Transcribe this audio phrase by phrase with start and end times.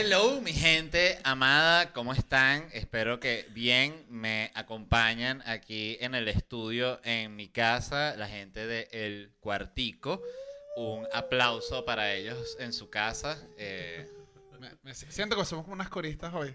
[0.00, 2.68] Hello, mi gente amada, ¿cómo están?
[2.72, 8.88] Espero que bien me acompañan aquí en el estudio, en mi casa, la gente de
[8.92, 10.22] El Cuartico.
[10.76, 13.38] Un aplauso para ellos en su casa.
[13.56, 14.08] eh,
[14.60, 16.54] Me, me siento que somos como unas coristas hoy.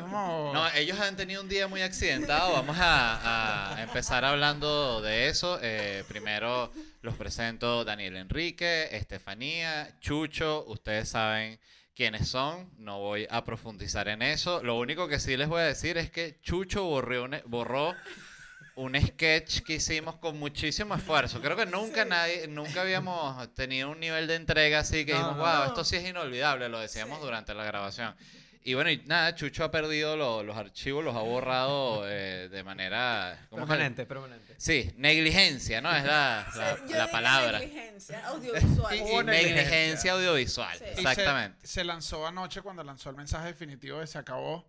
[0.00, 2.52] Como- No, ellos han tenido un día muy accidentado.
[2.52, 5.58] Vamos a, a empezar hablando de eso.
[5.62, 6.70] Eh, primero
[7.02, 10.64] los presento Daniel Enrique, Estefanía, Chucho.
[10.68, 11.58] Ustedes saben
[11.96, 12.70] quiénes son.
[12.78, 14.62] No voy a profundizar en eso.
[14.62, 17.94] Lo único que sí les voy a decir es que Chucho borró un, borró
[18.76, 21.40] un sketch que hicimos con muchísimo esfuerzo.
[21.40, 25.36] Creo que nunca nadie, nunca habíamos tenido un nivel de entrega así que No, dijimos,
[25.38, 25.42] no.
[25.58, 26.68] wow, esto sí es inolvidable.
[26.68, 27.24] Lo decíamos Sí.
[27.24, 28.14] durante la grabación.
[28.68, 32.64] Y bueno, y nada, Chucho ha perdido lo- los archivos, los ha borrado eh, de
[32.64, 33.46] manera...
[33.48, 34.54] ¿cómo es que- Permanente, permanente.
[34.58, 35.94] Sí, negligencia, ¿no?
[35.94, 37.58] Es la, la- yo la diría palabra.
[37.60, 38.94] Negligencia audiovisual.
[38.94, 40.84] Y- Y Hubo negligencia audiovisual, Sí.
[40.84, 41.64] Y se- exactamente.
[41.66, 44.68] Se, lanzó anoche cuando lanzó el mensaje definitivo de se acabó.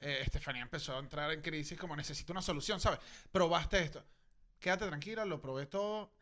[0.00, 3.00] eh, Estefanía empezó a entrar en crisis como necesito una solución, ¿sabes?
[3.32, 4.04] Probaste esto.
[4.60, 6.12] Quédate tranquila, lo probé todo.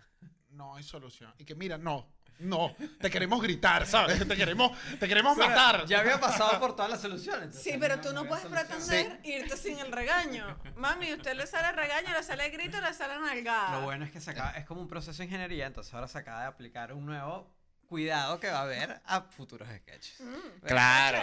[0.52, 1.34] No hay solución.
[1.38, 2.10] Y que mira, no,
[2.40, 4.26] no, te queremos gritar, ¿sabes?
[4.26, 5.86] Te queremos, te queremos matar.
[5.86, 7.54] Ya había pasado por todas las soluciones.
[7.54, 8.66] Sí, pero tú no puedes solución.
[8.68, 10.58] pretender irte sin el regaño.
[10.76, 13.78] Mami, usted le sale regaño, le sale grito, le sale nalgada.
[13.78, 16.18] Lo bueno es que se acaba, es como un proceso de ingeniería, entonces ahora se
[16.18, 17.59] acaba de aplicar un nuevo
[17.90, 20.20] cuidado que va a haber a futuros sketches.
[20.20, 20.64] Mm.
[20.64, 21.18] Claro,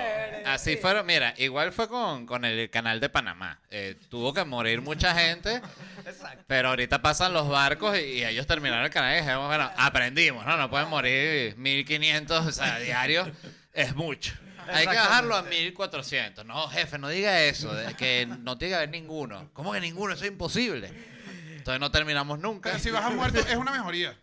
[0.45, 0.77] así sí.
[0.77, 1.05] fueron.
[1.05, 3.61] Mira, igual fue con, con el canal de Panamá.
[3.71, 5.61] Eh, tuvo que morir mucha gente,
[6.05, 6.43] Exacto.
[6.45, 10.45] pero ahorita pasan los barcos y, y ellos terminaron el canal y dijimos, bueno, aprendimos,
[10.45, 10.57] ¿no?
[10.57, 13.29] No pueden morir 1500 o sea, diarios,
[13.71, 14.33] es mucho.
[14.67, 16.45] Hay que bajarlo a 1400.
[16.45, 19.49] No, jefe, no diga eso, de que no tiene que haber ninguno.
[19.53, 20.13] ¿Cómo que ninguno?
[20.13, 20.91] Eso es imposible.
[21.55, 22.71] Entonces no terminamos nunca.
[22.71, 24.17] Pero si vas a muerto, es una mejoría.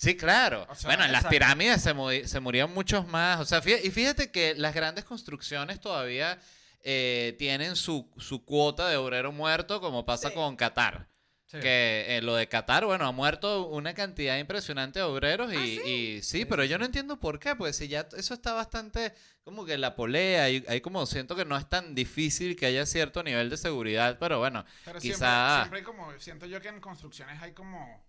[0.00, 0.66] Sí, claro.
[0.70, 1.34] O sea, bueno, en las exacto.
[1.34, 3.38] pirámides se, muri- se murieron muchos más.
[3.38, 6.38] O sea, fí- y fíjate que las grandes construcciones todavía
[6.82, 10.34] eh, tienen su, su cuota de obrero muerto, como pasa Sí.
[10.34, 11.06] con Qatar.
[11.50, 15.66] Que eh, lo de Qatar, bueno, ha muerto una cantidad impresionante de obreros y ¿Ah,
[15.66, 16.44] y sí, sí?
[16.44, 19.96] pero yo no entiendo por qué, pues si ya eso está bastante como que la
[19.96, 23.56] polea y hay como siento que no es tan difícil que haya cierto nivel de
[23.56, 27.50] seguridad, pero bueno, Pero Quizá- siempre, siempre hay como, siento yo que en construcciones hay
[27.50, 28.00] como,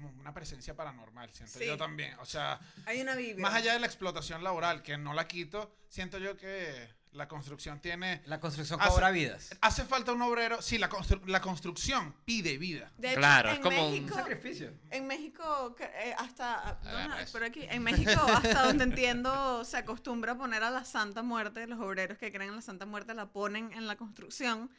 [0.00, 1.66] como una presencia paranormal, siento Sí.
[1.66, 2.14] yo también.
[2.20, 3.42] O sea, Hay una Biblia.
[3.42, 7.80] más allá de la explotación laboral, que no la quito, siento yo que la construcción
[7.80, 8.20] tiene...
[8.26, 9.56] La construcción Hace- cobra vidas.
[9.62, 12.92] Hace falta un obrero, sí, la, constru- la construcción pide vida.
[12.98, 14.72] De hecho, Claro, es en como un México, sacrificio.
[14.90, 16.78] En México, eh, hasta.
[17.20, 17.32] eso.
[17.32, 17.66] Por aquí.
[17.70, 21.66] En México, hasta donde entiendo, se acostumbra a poner a la Santa Muerte.
[21.66, 24.70] Los obreros que creen en la Santa Muerte la ponen en la construcción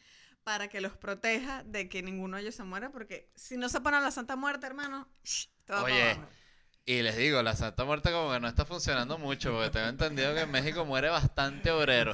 [0.49, 2.89] para que los proteja de que ninguno de ellos se muera.
[2.89, 6.27] Porque si no se pone a la Santa Muerte, hermano, shh, para Oye, abajo.
[6.85, 10.33] Y les digo, la Santa Muerte como que no está funcionando mucho, porque tengo entendido
[10.33, 12.13] que en México muere bastante obrero.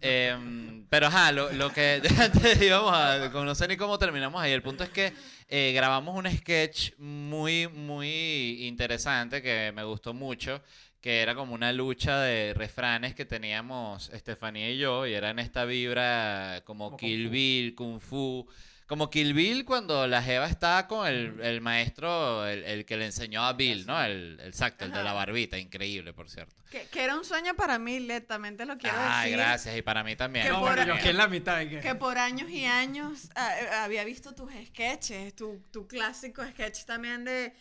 [0.00, 4.52] Em, pero ajá, lo, lo que antes íbamos a, no sé ni cómo terminamos ahí,
[4.52, 5.12] el punto es que
[5.48, 10.62] eh, grabamos un sketch muy, muy interesante que me gustó mucho,
[11.02, 15.40] que era como una lucha de refranes que teníamos Estefanía y yo, y era en
[15.40, 17.30] esta vibra como, Como Kill Kung Fu.
[17.32, 18.48] Bill, Kung Fu.
[18.86, 23.06] Como Kill Bill cuando la Jeva estaba con el, el maestro, el, el que le
[23.06, 24.02] enseñó a Bill, ¿no?
[24.02, 26.54] El, el exacto, el de la barbita, increíble, por cierto.
[26.70, 29.38] Que, que era un sueño para mí, Led, también te lo quiero Ay, decir.
[29.44, 30.44] gracias, y para mí también.
[30.44, 31.66] Que No, por- bueno, yo aquí en la mitad.
[31.66, 36.84] Que por años y años ah, eh, había visto tus sketches, tu, tu clásico sketch
[36.84, 37.54] también de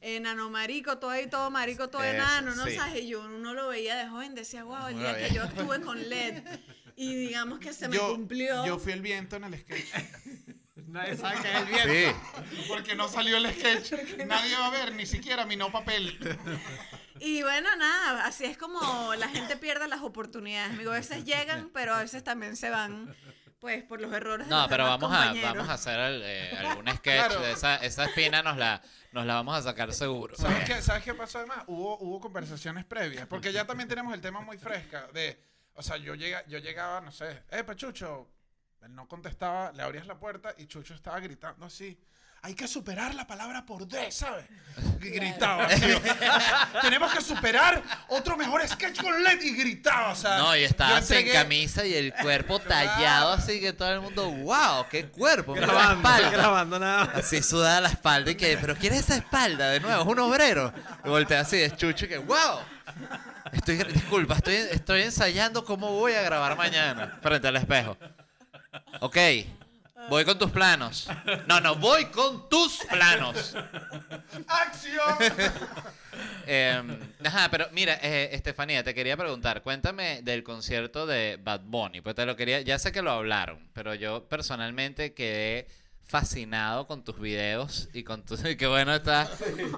[0.00, 2.64] enano marico, todo ahí, todo marico, todo Eso, enano, ¿no?
[2.66, 2.76] sí.
[2.76, 3.02] ¿Sabes?
[3.02, 5.34] Y yo uno lo veía de joven, decía, wow, el Muy día que bien.
[5.34, 6.42] yo estuve con LED
[6.96, 8.64] y digamos que se me yo, cumplió.
[8.66, 9.88] yo fui el viento en el sketch.
[10.86, 12.20] Nadie sabe que es el viento.
[12.50, 13.92] Sí, Porque no salió el sketch.
[14.26, 16.16] Nadie va a ver, ni siquiera mi no papel.
[17.18, 20.74] Y bueno, nada, así es como la gente pierde las oportunidades.
[20.74, 23.14] Amigo, a veces llegan, pero a veces también se van,
[23.58, 25.52] pues, por los errores de no, los pero vamos a, compañeros.
[25.54, 27.40] vamos a hacer el, eh, algún sketch Claro.
[27.40, 30.36] de esa, esa espina, nos la, nos la vamos a sacar seguro.
[30.36, 31.64] ¿Sabes qué, ¿Sabes qué pasó además?
[31.66, 33.26] Hubo, hubo conversaciones previas.
[33.26, 35.40] Porque ya también tenemos el tema muy fresca de...
[35.74, 38.30] O sea, yo, llega, yo llegaba, no sé, eh, Chucho.
[38.82, 42.00] Él no contestaba, le abrías la puerta y Chucho estaba gritando así.
[42.46, 44.44] Hay que superar la palabra por D, ¿sabes?
[45.02, 45.82] Y gritaba así.
[46.82, 50.38] Tenemos que superar otro mejor sketch con LED y gritaba, sea.
[50.38, 54.30] No, y estaba sin entregué- camisa y el cuerpo tallado así que todo el mundo,
[54.30, 56.30] wow, qué cuerpo, mira la espalda.
[56.30, 57.16] grabando nada más.
[57.16, 59.70] Así sudada la espalda y que, pero ¿quién es esa espalda?
[59.70, 60.72] De nuevo, es un obrero.
[61.04, 62.60] Y voltea así, es chucho y que, wow.
[63.52, 67.96] Estoy, disculpa, estoy, estoy ensayando cómo voy a grabar mañana frente al espejo.
[69.00, 69.16] Ok,
[70.08, 71.08] voy con tus planos.
[71.46, 73.54] No, no, voy con tus planos.
[74.46, 75.16] ¡Acción!
[76.46, 76.82] Eh,
[77.24, 82.14] Ajá, pero mira, eh, Estefanía, te quería preguntar, cuéntame del concierto de Bad Bunny, pues
[82.14, 85.66] te lo quería, ya sé que lo hablaron, pero yo personalmente quedé
[86.06, 89.28] fascinado con tus videos y con tus, qué bueno está,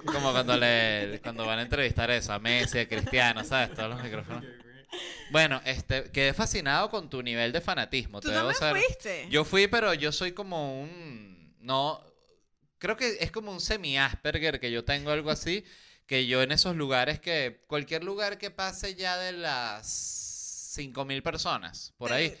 [0.05, 3.73] como cuando le, cuando van a entrevistar eso, a Messi, a Cristiano, ¿sabes?
[3.73, 4.45] Todos los micrófonos.
[5.31, 9.27] Bueno, este, quedé fascinado con tu nivel de fanatismo, ¿Tú te debo también fuiste?
[9.29, 11.55] Yo fui, pero yo soy como un.
[11.59, 12.03] No.
[12.77, 15.63] Creo que es como un semi-Asperger que yo tengo algo así.
[16.07, 17.61] Que yo en esos lugares que.
[17.67, 19.85] Cualquier lugar que pase ya de las
[20.77, 22.35] 5.000 personas, por ahí,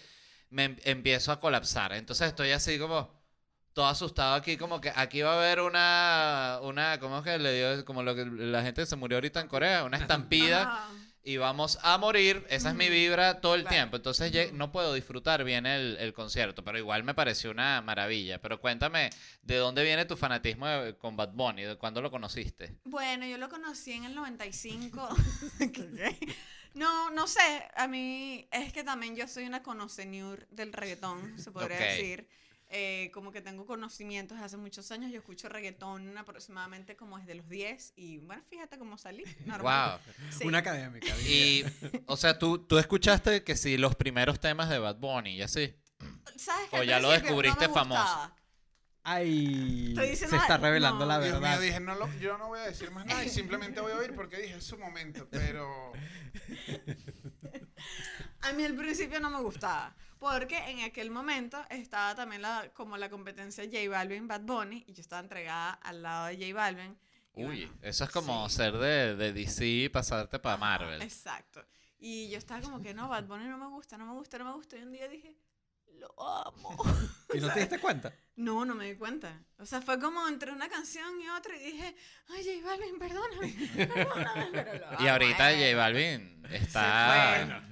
[0.49, 1.93] me em- empiezo a colapsar.
[1.93, 3.19] Entonces estoy así como.
[3.73, 6.59] Todo asustado aquí, como que aquí va a haber una.
[6.63, 7.85] una ¿Cómo es que le dio?
[7.85, 10.89] Como lo que la gente se murió ahorita en Corea, una estampida Ajá.
[11.23, 12.45] Y vamos a morir.
[12.49, 13.75] Esa es mi vibra todo el Claro.
[13.75, 13.95] tiempo.
[13.97, 18.39] Entonces no puedo disfrutar bien el, el concierto, pero igual me pareció una maravilla.
[18.41, 19.09] Pero cuéntame,
[19.41, 21.63] ¿de dónde viene tu fanatismo de- con Bad Bunny?
[21.63, 22.75] ¿De cuándo lo conociste?
[22.85, 25.09] Bueno, yo lo conocí en el 95.
[25.73, 26.17] ¿Qué?
[26.73, 27.67] no, no sé.
[27.75, 31.83] A mí es que también yo soy una conocedor del reggaetón, se podría Ok.
[31.83, 32.27] decir.
[32.71, 35.11] Eh, como que tengo conocimientos de hace muchos años.
[35.11, 37.93] Yo escucho reggaetón aproximadamente como desde los 10.
[37.95, 39.23] Y bueno, fíjate cómo salí.
[39.45, 39.99] Normal.
[40.05, 40.13] Wow.
[40.37, 40.45] Sí.
[40.47, 41.07] Una académica.
[41.21, 41.65] Y,
[42.05, 45.73] o sea, ¿tú, tú escuchaste que sí, los primeros temas de Bad Bunny y así.
[46.37, 48.31] ¿Sabes que o ya lo no descubriste me famoso?
[49.01, 51.05] Ay, se está revelando no.
[51.07, 51.53] la Dios verdad.
[51.57, 53.95] mío, dije, no lo- yo no voy a decir más nada y simplemente voy a
[53.95, 55.91] oír porque dije, es su momento, pero...
[58.41, 62.97] A mí al principio no me gustaba, porque en aquel momento estaba también la, como
[62.97, 66.97] la competencia J Balvin, Bad Bunny, y yo estaba entregada al lado de J Balvin.
[67.33, 68.57] y Uy, bueno, eso es como sí.
[68.57, 71.01] ser de, de DC y pasarte para Marvel.
[71.01, 71.65] Exacto.
[71.97, 74.45] Y yo estaba como que no, Bad Bunny no me gusta, no me gusta, no
[74.45, 74.77] me gusta.
[74.77, 75.35] Y un día dije,
[75.99, 76.77] lo amo.
[77.33, 78.13] ¿Y no te diste cuenta?
[78.35, 79.41] No, no me di cuenta.
[79.57, 81.95] O sea, fue como entre una canción y otra y dije,
[82.29, 83.53] ay, J Balvin, perdóname,
[83.87, 84.49] perdóname.
[84.51, 85.71] Pero lo Y amo, ahorita eh.
[85.73, 87.63] J Balvin está...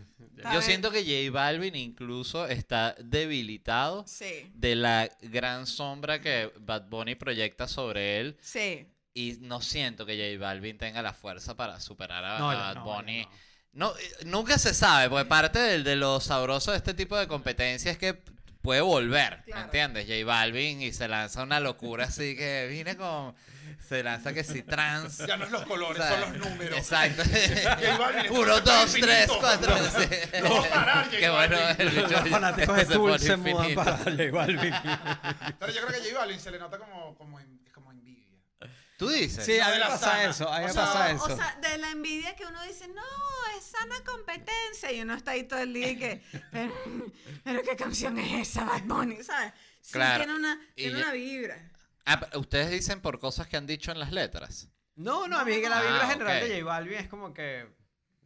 [0.53, 6.87] Yo siento que J Balvin incluso está debilitado Sí, de la gran sombra que Bad
[6.89, 8.37] Bunny proyecta sobre él.
[8.41, 8.85] Sí.
[9.13, 12.59] y no siento que J Balvin tenga la fuerza para superar a, No, a ya
[12.59, 13.27] Bad no, Bunny.
[13.73, 17.27] No, eh, nunca se sabe, porque parte del- de, lo sabroso de este tipo de
[17.27, 18.21] competencia es que
[18.67, 19.63] puede volver, ¿me Claro.
[19.63, 20.05] entiendes?
[20.07, 23.33] J Balvin y se lanza una locura así que vine con...
[23.87, 25.19] Se lanza que si trans...
[25.25, 26.19] Ya no es los colores, ¿sabes?
[26.25, 26.77] son los números.
[26.77, 27.23] Exacto.
[27.23, 29.73] J Balvin, Uno, se dos, tres, cuatro.
[29.77, 30.07] sí.
[30.43, 32.07] No va a parar, J Qué bueno el bicho.
[32.09, 34.73] Los fanáticos de pone se mudan para J Balvin.
[35.59, 37.56] Pero yo creo que J Balvin se le nota como, como, en-.
[38.97, 39.45] ¿Tú dices?
[39.45, 40.29] Sí, a No mí me la pasa sana.
[40.29, 41.35] eso, a mí O sea, pasa O eso.
[41.37, 43.03] sea, de la envidia que uno dice, no,
[43.57, 44.91] es sana competencia.
[44.91, 46.73] Y uno está ahí todo el día y que, pero,
[47.43, 49.23] pero ¿qué canción es esa, Bad Bunny?
[49.23, 49.53] ¿Sabes?
[49.81, 50.23] Sí, Claro.
[50.25, 51.71] tiene una, tiene ya- una vibra.
[52.05, 54.67] Ah, pero ustedes dicen por cosas que han dicho en las letras.
[54.95, 56.43] No, no, a mí que la Ah, vibra general ok.
[56.49, 57.67] de J Balvin es como que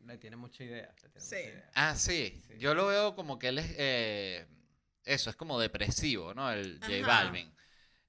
[0.05, 0.93] le tiene mucha idea.
[0.95, 1.35] tiene Sí.
[1.35, 1.69] mucha idea.
[1.75, 2.41] Ah, sí.
[2.47, 2.53] Sí.
[2.59, 3.65] Yo lo veo como que él es.
[3.77, 4.47] eh,
[5.03, 6.49] eso, es como depresivo, ¿no?
[6.51, 7.05] El J.
[7.05, 7.53] Balvin.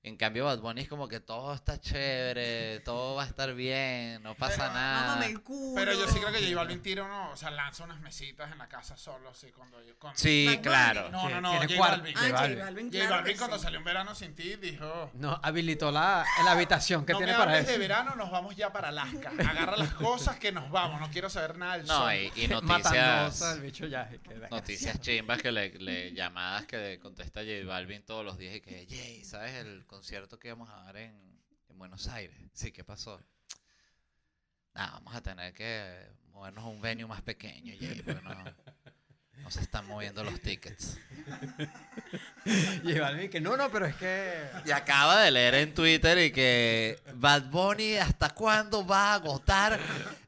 [0.05, 4.21] En cambio, Bad Bunny es como que todo está chévere, todo va a estar bien,
[4.25, 5.25] no pasa Pero- nada.
[5.27, 5.75] El culo.
[5.77, 8.59] Pero yo sí creo que J Balvin tira uno, o sea, lanza unas mesitas en
[8.59, 9.95] la casa solo, así, cuando yo...
[10.01, 10.19] Cuando...
[10.19, 11.09] Sí, Bad claro.
[11.11, 11.67] No, no, no, J.
[11.79, 12.17] Balvin.
[12.17, 12.59] Ah, J J Balvin.
[12.59, 13.63] Balvin, J claro Balvin cuando sí.
[13.63, 15.11] salió un verano sin ti dijo...
[15.15, 17.71] No, habilitó la, la habitación que no tiene me para eso.
[17.71, 19.31] de verano, nos vamos ya para Alaska.
[19.39, 22.13] Agarra las cosas que nos vamos, no quiero saber nada del No, sol.
[22.15, 23.41] y, y noticias.
[23.43, 24.09] el bicho ya.
[24.09, 24.19] que
[24.51, 28.61] Noticias chimbas que le, le- llamadas que le contesta J Balvin todos los días y
[28.61, 31.15] que, Jay, ¿sabes el concierto que íbamos a dar en,
[31.69, 32.35] en Buenos Aires?
[32.55, 33.23] Sí, ¿qué pasó?
[34.73, 38.45] Nada, vamos a tener que movernos a un venue más pequeño, Jay, porque no
[39.53, 40.99] se están moviendo los tickets.
[42.85, 44.43] J Balvin que no, no, pero es que.
[44.65, 49.79] Y acaba de leer en Twitter y que Bad Bunny hasta cuándo va a agotar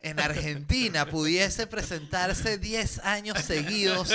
[0.01, 1.07] en Argentina.
[1.07, 4.13] Pudiese presentarse 10 años seguidos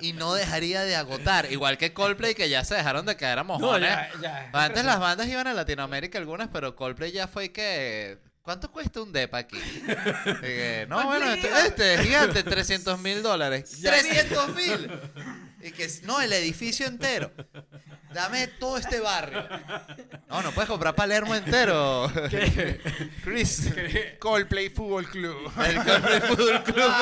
[0.00, 1.50] y no dejaría de agotar.
[1.52, 3.90] Igual que Coldplay que ya se dejaron de caer a No, mojones.
[3.90, 4.50] ya, ya.
[4.52, 8.18] Antes las bandas iban a Latinoamérica algunas, pero Coldplay ya fue que...
[8.44, 9.58] ¿Cuánto cuesta un depa aquí?
[10.42, 13.82] Que, no, bueno, este, este es gigante, 300 mil dólares.
[13.82, 14.90] ¡300 mil!
[15.62, 17.32] Y que, no, el edificio entero.
[18.12, 19.48] Dame todo este barrio.
[20.28, 22.12] No, no puedes comprar Palermo entero.
[23.24, 23.70] Chris.
[24.20, 25.50] Coldplay Fútbol Club.
[25.66, 26.92] El Coldplay Fútbol Club.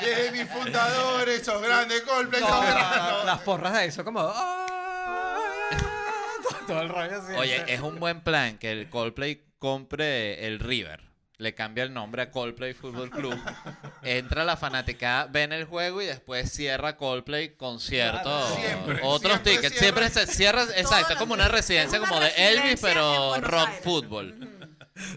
[0.00, 4.20] Desde mis fundadores, esos grandes Coldplay, No, las porras de eso, como.
[4.22, 5.44] "Ah",
[6.42, 7.32] todo- Todo el rollo así.
[7.36, 11.08] Oye, es un buen plan que el Coldplay compre el River.
[11.36, 13.38] Le cambia el nombre a Coldplay Fútbol Club.
[14.02, 18.22] Entra la fanaticada, ven el juego y después cierra Coldplay concierto.
[18.22, 19.78] Claro, siempre, Otros siempre tickets.
[19.78, 20.08] cierra.
[20.08, 23.84] Siempre se cierra, exacto, como una residencia como de Elvis, pero rock Aires.
[23.84, 24.34] fútbol.
[24.40, 24.58] Ujú.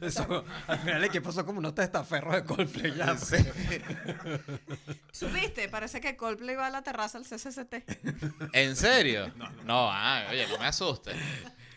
[0.06, 3.18] Eso, al final el equipo son como unos testaferros de Coldplay ya.
[3.18, 3.38] Sí.
[5.12, 5.70] ¿Supiste?
[5.70, 8.54] Parece que Coldplay va a la terraza al CCCT.
[8.54, 9.32] ¿En serio?
[9.66, 11.16] No, ah, oye, no me asustes.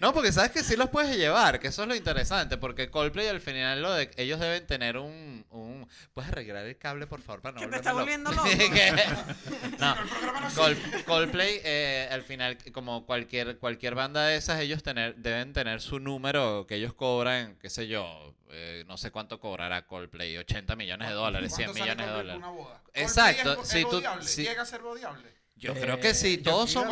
[0.05, 3.27] No, porque sabes que sí los puedes llevar, que eso es lo interesante, porque Coldplay
[3.29, 5.89] al final lo de, ellos deben tener un, un...
[6.13, 8.01] ¿Puedes arreglar el cable, por favor, para no Que te está loco?
[8.03, 8.47] volviendo loco.
[9.79, 9.97] No.
[11.07, 15.99] Coldplay, eh, al final, como cualquier, cualquier banda de esas, ellos tener, deben tener su
[16.01, 21.09] número que ellos cobran, qué sé yo, eh, no sé cuánto cobrará Coldplay, 80 millones
[21.09, 22.43] de dólares, 100 ¿Cuánto sale millones de dólares.
[22.43, 22.83] por una boda?
[22.93, 25.33] Exacto, es, si es tú- si- Llega a ser bodiable.
[25.65, 26.91] Yo creo que sí, Eh, todos son yo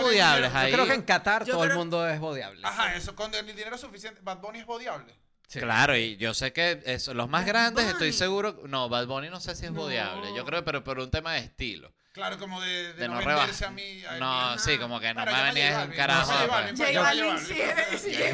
[0.55, 0.71] ahí.
[0.71, 2.61] Yo creo que en Qatar Yo todo el mundo es bodiable.
[2.65, 4.21] Ajá, eso, con el dinero suficiente.
[4.23, 5.15] Bad Bunny es bodiable.
[5.49, 5.61] Sí.
[5.61, 8.63] Claro, y yo sé que eso, los más Bad grandes estoy seguro.
[8.67, 9.81] No, Bad Bunny no sé si es No.
[9.83, 10.35] bodiable.
[10.35, 11.93] Yo creo, pero por un tema de estilo.
[12.13, 14.05] Claro, como de, de, De no, no venderse a mí.
[14.07, 16.33] a No, sí, como que no me venía J un Balvin, carajo.
[16.33, 16.47] J.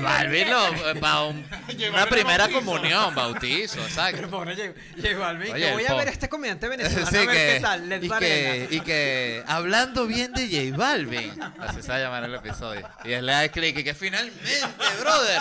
[0.03, 1.47] Balvin, lo- para un-
[1.93, 2.59] una primera bautizo.
[2.65, 4.31] comunión, bautizo, Pero exacto.
[4.31, 7.17] pobre J J Balvin, Oye, que el voy a ver a este comediante venezolano Sí,
[7.17, 7.89] a ver que, qué tal.
[7.89, 12.25] Led y, que, y que hablando bien de J Balvin, así se va a llamar
[12.25, 12.89] el episodio.
[13.05, 14.59] Y él le da clic y que finalmente,
[14.99, 15.41] brother,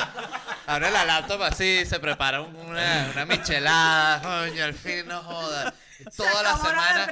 [0.68, 5.74] abre la laptop así, se prepara un- una, una michelada, coño, al fin no joda.
[6.18, 7.08] Toda la semana.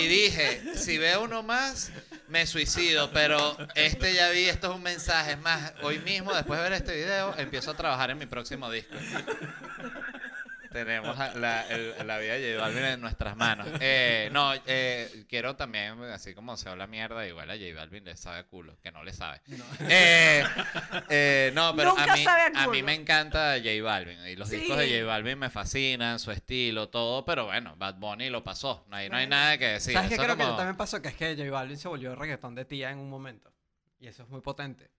[0.00, 1.90] y dije, si veo uno más,
[2.28, 6.58] me suicido, pero este ya vi, esto es un mensaje, es más, hoy mismo, después
[6.58, 8.94] de ver este video, empiezo a trabajar en mi próximo disco.
[10.72, 13.66] Tenemos a la, el- la vida de J Balvin en nuestras manos.
[13.80, 18.16] Eh, no, eh, quiero también, así como se habla mierda, igual a J Balvin le
[18.16, 19.40] sabe a culo, que no le sabe.
[19.88, 20.44] Eh,
[21.08, 24.36] eh, no, pero a Nunca mí, sabe a a mí me encanta J Balvin y
[24.36, 24.56] los Sí.
[24.56, 28.84] discos de J Balvin me fascinan, su estilo, todo, pero bueno, Bad Bunny lo pasó,
[28.88, 29.94] no hay, no hay nada que decir.
[29.94, 31.00] ¿Sabes qué creo que también pasó?
[31.02, 33.52] Que es que J Balvin se volvió reggaetón de tía en un momento.
[34.00, 34.90] Y eso es muy potente.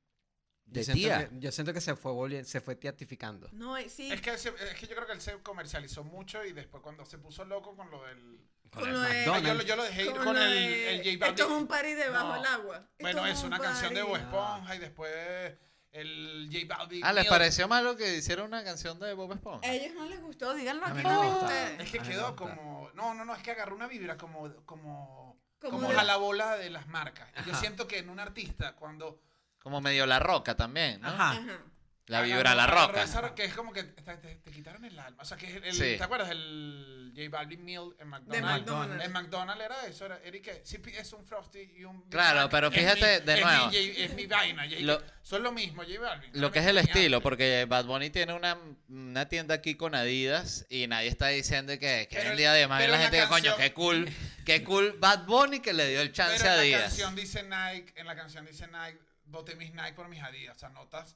[0.72, 1.30] ¿De yo siento tía?
[1.30, 3.50] que- yo siento que se fue, se fue tiatificando.
[3.54, 4.12] No, sí.
[4.12, 7.06] Es que, se- es que yo creo que él se comercializó mucho y después cuando
[7.06, 8.40] se puso loco con lo del...
[8.72, 11.26] Con lo de- yo, lo- yo lo dejé ir Con el, de- el J Esto
[11.26, 11.58] es Balvin.
[11.58, 12.34] un party debajo No.
[12.36, 12.90] del agua.
[13.00, 14.04] Bueno, Esto es un una canción de.
[14.04, 15.54] Bob Esponja y después
[15.92, 17.04] el J Balvin.
[17.04, 19.68] Ah, ¿les pareció malo que hicieron una canción de Bob Esponja?
[19.68, 21.80] A ellos no les gustó, díganlo A mí aquí no ustedes.
[21.80, 22.92] Es que A quedó como...
[22.94, 24.54] No, no, no, es que agarró una vibra como...
[24.66, 27.28] Como, Como como de- jalabola de las marcas.
[27.48, 29.20] Yo siento que en un artista cuando...
[29.62, 31.08] Como medio La Roca también, ¿no?
[31.10, 31.32] Ajá.
[31.32, 31.60] Ajá.
[32.08, 33.04] La agarró- vibra La agarró Roca.
[33.04, 35.22] esa- que es como que te, te- te quitaron el alma.
[35.22, 35.96] O sea, que es el, Sí.
[35.96, 36.32] ¿te acuerdas?
[36.32, 38.48] El J Balvin Meal en McDonald's.
[38.66, 39.06] McDonald's.
[39.06, 42.50] En McDonald's era eso, era Eric, sí es un Frosty y un Claro, Mac.
[42.52, 43.68] pero Es fíjate, mi- de es nuevo.
[43.68, 44.64] Mi, J- es mi vaina.
[44.64, 46.32] J- Lo- son lo mismo, J Balvin.
[46.34, 46.98] Lo que es el Genial.
[46.98, 51.74] estilo, porque Bad Bunny tiene una, una tienda aquí con Adidas y nadie está diciendo
[51.74, 53.56] que, que Pero- el día de más bien pero la en gente la que coño,
[53.56, 54.10] qué cool,
[54.48, 56.82] qué cool Bad Bunny que le dio el Pero chance en a la Adidas.
[56.82, 58.98] canción dice Nike, en la canción dice Nike,
[59.30, 60.56] boté mis Nike por mis Adidas.
[60.56, 61.16] O sea, notas.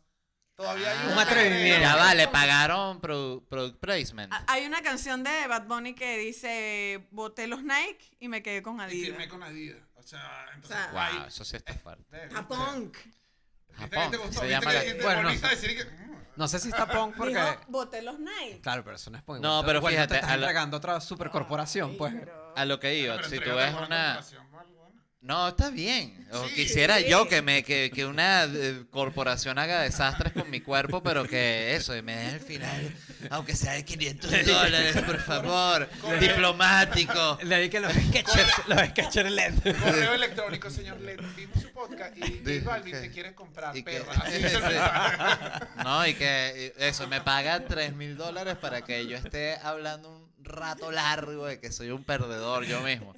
[0.56, 1.82] Todavía hay Ah, Un atrevimiento.
[1.82, 4.32] Ya vale, pagaron produ- product placement.
[4.48, 8.78] Hay una canción de Bad Bunny que dice, boté los Nike y me quedé con
[8.78, 9.08] Y Adidas.
[9.10, 9.80] firmé con Adidas.
[9.96, 10.78] O sea, entonces.
[10.80, 12.30] O sea, Wow, ahí- eso sí está fuerte.
[12.36, 12.98] A punk.
[12.98, 14.34] ¿Viste que Japón, te gustó?
[14.42, 16.14] se ¿Viste llama que la- dijiste, Bueno, no que- mm.
[16.36, 17.34] No sé si está punk porque...
[17.34, 18.60] Dijo, boté los Nike.
[18.62, 19.40] Claro, pero eso no es punk.
[19.42, 22.14] No, pero igual te fíjate, estás a la- entregando otra supercorporación, Ay, pues.
[22.14, 24.06] pero- A lo que iba, Pero si tú ves una una...
[24.16, 25.02] corporación, bueno, bueno.
[25.24, 26.28] No, está bien.
[26.34, 26.54] O Sí.
[26.56, 27.06] quisiera Sí.
[27.08, 31.76] yo que me que, que una eh, corporación haga desastres con mi cuerpo, pero que
[31.76, 32.94] eso, y me dé al final,
[33.30, 35.90] aunque sea de 500 dólares, por favor,
[36.20, 37.40] diplomático.
[37.44, 39.54] Le di que los sketchers, los sketchers LED.
[39.82, 41.22] Correo electrónico, señor Led.
[41.38, 44.14] Vimos su podcast y Dijo Balvin que- te quiere comprar, y que- perra.
[44.26, 44.36] Así
[45.78, 45.84] el.
[45.86, 50.10] No, y que y eso, me paga 3 mil dólares para que yo esté hablando
[50.10, 53.16] un rato largo de que soy un perdedor yo mismo.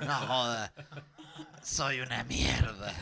[0.00, 0.72] No joda.
[1.62, 2.92] Soy una mierda.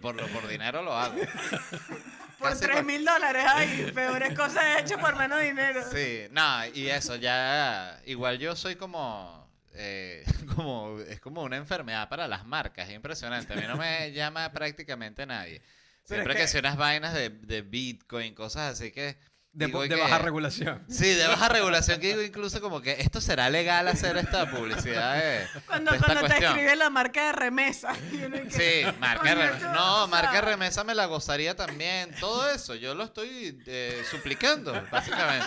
[0.00, 1.16] Por, por dinero lo hago.
[2.38, 5.82] Por Casi 3 mil dólares, ay, peores cosas hechas por menos dinero.
[5.90, 7.98] Sí, no, y eso, ya.
[8.06, 9.48] Igual yo soy como.
[9.74, 13.52] eh, como es como una enfermedad para las marcas, es impresionante.
[13.52, 15.62] A mí no me llama prácticamente nadie.
[16.02, 19.16] Siempre es que, que- si unas vainas de, de Bitcoin, cosas así que.
[19.54, 20.84] De, de que- baja regulación.
[20.88, 25.14] Sí, de baja regulación, que digo incluso como que esto será legal hacer esta publicidad
[25.14, 27.92] de, Cuando, de esta cuando te escribe la marca de remesa.
[28.10, 32.12] que, Sí, marca Coño, rem- tú, No, o sea, marca remesa me la gozaría también.
[32.18, 35.46] Todo eso, yo lo estoy eh, suplicando, básicamente.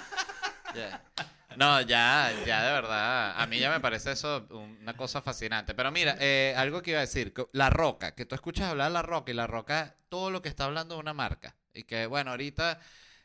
[1.57, 3.33] No, ya, ya de verdad.
[3.41, 5.73] A mí ya me parece eso una cosa fascinante.
[5.73, 8.93] Pero mira, eh, algo que iba a decir, La Roca, que tú escuchas hablar de
[8.93, 11.55] La Roca y La Roca, todo lo que está hablando de una marca.
[11.73, 12.79] Y que, bueno, ahorita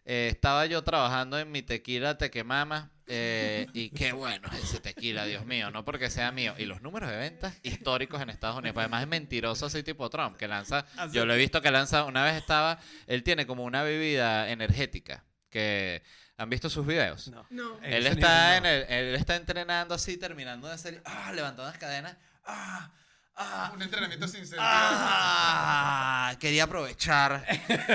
[0.05, 2.91] eh, estaba yo trabajando en mi tequila Tequemama.
[3.07, 6.55] eh, y qué bueno es ese tequila, Dios mío, no porque sea mío.
[6.59, 8.75] Y los números de ventas históricos en Estados Unidos.
[8.75, 11.15] Pues además es mentiroso así tipo Trump, que lanza, Así.
[11.17, 15.25] yo lo he visto que lanza, una vez estaba, él tiene como una bebida energética
[15.51, 16.03] que
[16.39, 17.29] ¿Han visto sus videos?
[17.29, 17.47] No.
[17.51, 17.79] No.
[17.85, 22.17] Él está, en el, él está entrenando así, terminando de hacer, ah, levantando las cadenas,
[22.45, 22.91] ah,
[23.37, 24.63] ah, Un entrenamiento sin sentido.
[24.63, 27.45] Ah, quería aprovechar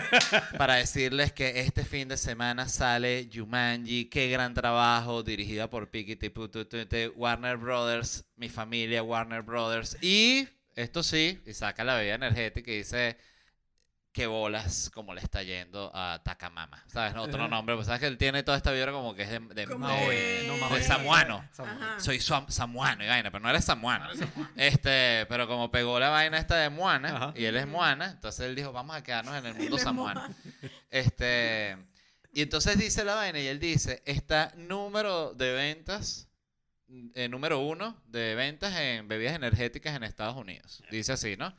[0.58, 6.32] para decirles que este fin de semana sale Jumanji, qué gran trabajo, dirigida por Pikiti
[7.16, 9.98] Warner Brothers, mi familia Warner Brothers.
[10.02, 13.18] Y esto sí, y saca la bebida energética y dice
[14.18, 16.84] qué bolas como le está yendo a Takamama.
[16.88, 17.14] ¿Sabes?
[17.14, 17.50] No, Otro Ajá.
[17.50, 19.88] nombre, pues sabes que él tiene toda esta vibra como que es de, de, Como
[19.88, 21.48] de- no, de samuano.
[21.56, 22.00] Ajá.
[22.00, 24.10] Soy samuano y vaina, pero no eres samuano.
[24.56, 27.34] Este, pero como pegó la vaina esta de Moana Ajá.
[27.36, 30.28] y él es Moana, entonces él dijo, vamos a quedarnos en el mundo es samuano.
[30.90, 31.78] Este,
[32.34, 36.28] y entonces dice la vaina y él dice, está número de ventas,
[37.14, 40.82] eh, número uno de ventas en bebidas energéticas en Estados Unidos.
[40.90, 41.54] Dice así, ¿no?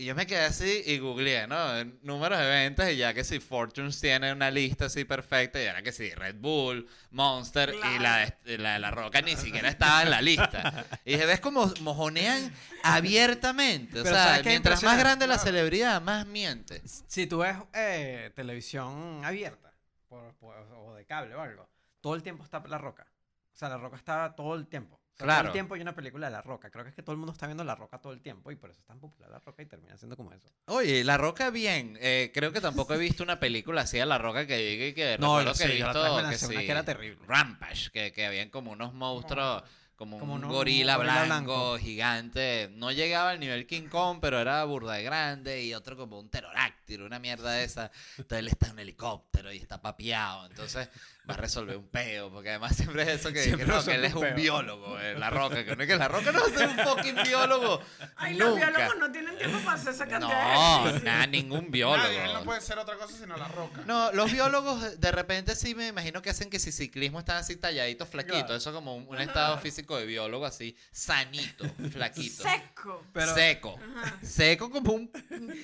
[0.00, 1.84] Y yo me quedé así y googleé, ¿no?
[2.02, 5.82] Números de ventas y ya que si Fortunes tiene una lista así perfecta, y era
[5.82, 10.04] que si Red Bull, Monster y la de, la de La Roca ni siquiera estaba
[10.04, 10.86] en la lista.
[11.04, 13.98] Y dije, ¿ves cómo mojonean abiertamente?
[13.98, 16.80] O Pero sea, ¿sabes qué es mientras más grande la celebridad, más miente.
[16.86, 19.72] Si tú ves eh, televisión abierta
[20.08, 21.68] por- por- o de cable o algo,
[22.00, 23.04] todo el tiempo está La Roca.
[23.52, 24.97] O sea, La Roca está todo el tiempo.
[25.20, 25.48] O sea, Todo Claro.
[25.48, 26.70] el tiempo hay una película de La Roca.
[26.70, 28.56] Creo que es que todo el mundo está viendo La Roca todo el tiempo y
[28.56, 30.48] por eso es tan popular La Roca y termina siendo como eso.
[30.66, 31.98] Oye, La Roca bien.
[32.00, 34.94] Eh, creo que tampoco he visto una película así a La Roca que diga y
[34.94, 37.18] que No, yo que sí, he la visto me que, sí, que era terrible.
[37.26, 39.64] Rampage, que, que habían como unos monstruos,
[39.98, 41.26] como, Como un gorila, un gorila blanco,
[41.72, 41.78] blanco.
[41.78, 42.70] gigante.
[42.74, 46.28] No llegaba al nivel King Kong, pero era burda de grande y otro como un
[46.28, 47.90] pterodáctilo, una mierda de esa.
[48.16, 50.46] Entonces él está en un helicóptero y está papeado.
[50.46, 50.88] Entonces
[51.28, 54.04] va a resolver un peo, porque además siempre es eso que, que no, que él
[54.04, 54.34] es un peo.
[54.34, 56.78] biólogo, eh, La Roca, que no es que La Roca no va a ser un
[56.78, 57.82] fucking biólogo.
[58.16, 58.70] Ay, los Nunca.
[58.70, 61.04] biólogos no tienen tiempo para hacer esa cantidad de No, ejercicio.
[61.04, 61.98] nada, ningún biólogo.
[62.02, 63.82] Nadie, él no puede ser otra cosa sino la roca.
[63.84, 67.56] No, los biólogos de repente sí me imagino que hacen que si ciclismo están así
[67.56, 68.38] talladitos, flaquitos.
[68.44, 68.56] Claro.
[68.56, 72.42] Eso como un, un estado físico de biólogo así, sanito, flaquito.
[72.42, 73.04] Seco.
[73.12, 73.78] Pero- Seco.
[73.96, 74.18] Ajá.
[74.22, 75.10] Seco como un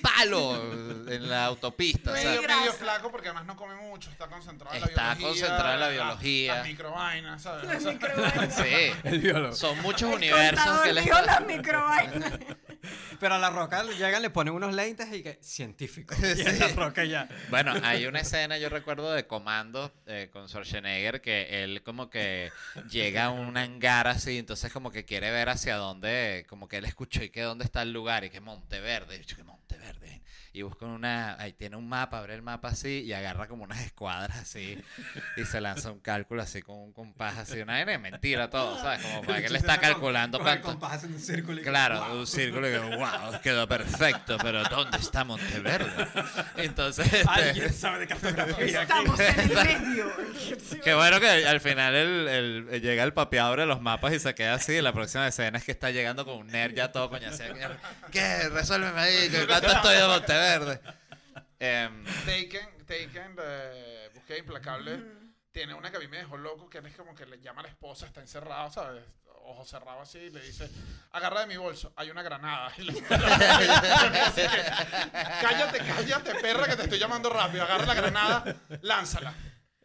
[0.01, 0.55] palo
[1.09, 2.11] en la autopista.
[2.11, 5.15] o sea, medio, medio flaco porque además no come mucho, está concentrado en la Está
[5.15, 5.27] biología.
[5.27, 6.55] concentrado en la la- biología.
[6.55, 7.65] Las microvainas, ¿sabes?
[7.67, 8.55] Las microvainas.
[8.55, 8.91] sí.
[9.03, 9.55] El biólogo.
[9.55, 12.33] Son muchos El universos que le están- las microvainas.
[13.25, 16.13] Pero a La Roca llegan, le ponen unos lentes y que científico.
[16.21, 17.27] Y La Roca ya.
[17.49, 22.51] Bueno, hay una escena, yo recuerdo, de Comando eh, con Schwarzenegger, que él como que
[22.87, 26.85] llega a un hangar así, entonces como que quiere ver hacia dónde, como que él
[26.85, 30.21] escuchó y que dónde está el lugar, y que Monteverde, y yo que Monteverde.
[30.57, 33.81] Y busca una, ahí tiene un mapa, abre el mapa así, y agarra como unas
[33.81, 34.81] escuadras así,
[35.35, 39.01] y se lanza un cálculo así con un compás así, una de mentira todo, ¿sabes?
[39.01, 40.67] Como para que él está calculando Con cuánto...
[40.69, 42.19] compás haciendo un círculo y Claro, wow.
[42.19, 45.91] un círculo y que, wow, quedó perfecto, pero ¿dónde está Monteverde?
[46.55, 48.81] Entonces, este, Alguien sabe de cartografía.
[48.81, 48.93] aquí.
[48.93, 50.11] Estamos en el medio.
[50.83, 54.33] Qué bueno que al final el, el- llega el papeado, abre los mapas y se
[54.35, 54.73] queda así.
[54.73, 57.43] Y la próxima escena es que está llegando con un nerd ya todo coñazo.
[58.11, 58.47] ¿Qué?
[58.49, 59.29] Resuélveme ahí.
[59.47, 60.44] ¿Cuánto estoy de Monteverde?
[61.59, 63.35] Em, Taken, Taken
[64.13, 65.03] Búsqueda Implacable,
[65.51, 67.63] tiene una que a mí me dejó loco, que es como que le llama a
[67.63, 69.03] la esposa, está encerrado, ¿sabes?
[69.47, 70.69] Ojo cerrado así, y le dice,
[71.11, 72.73] agarra de mi bolso, hay una granada.
[75.41, 77.63] Cállate, cállate, perra, que te estoy llamando rápido.
[77.63, 79.33] Agarra la granada, lánzala.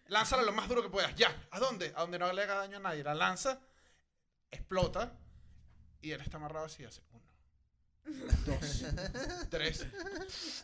[0.07, 1.15] Lánzala lo más duro que puedas.
[1.15, 1.33] Ya.
[1.51, 1.93] ¿A dónde?
[1.95, 3.05] A donde no le haga daño a nadie.
[3.05, 3.61] La lanza,
[4.51, 5.13] explota,
[6.01, 7.03] y él está amarrado así, hace
[8.47, 8.85] dos,
[9.49, 9.87] tres.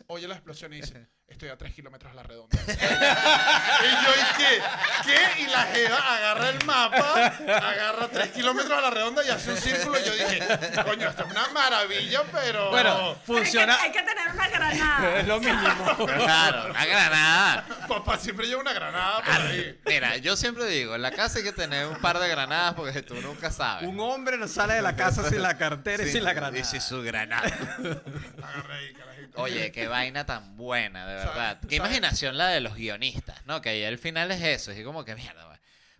[0.07, 2.57] Oye la explosión y dice, estoy a tres kilómetros a la redonda.
[2.67, 4.61] y yo, ¿y qué?
[5.05, 5.41] ¿Qué?
[5.41, 9.57] Y la jeva agarra el mapa, agarra tres kilómetros a la redonda y hace un
[9.57, 9.99] círculo.
[9.99, 10.39] Y yo dije,
[10.83, 12.69] coño, esto es una maravilla, pero...
[12.71, 13.75] Bueno, funciona.
[13.75, 15.19] Hay que, hay que tener una granada.
[15.19, 16.05] Es lo mínimo.
[16.05, 17.65] claro, una granada.
[17.87, 19.79] Papá siempre lleva una granada por ahí.
[19.85, 23.01] Mira, yo siempre digo, en la casa hay que tener un par de granadas porque
[23.01, 23.87] tú nunca sabes.
[23.87, 26.57] Un hombre no sale de la casa sin la cartera y sin la granada.
[26.57, 27.47] Y sin su granada.
[27.47, 29.41] Agarra ahí, carajito.
[29.41, 31.59] Oye, qué vaina tan buena, de verdad.
[31.67, 33.61] Qué imaginación la de los guionistas, ¿no?
[33.61, 34.71] Que ahí al final es eso.
[34.71, 35.47] Es como que, mierda,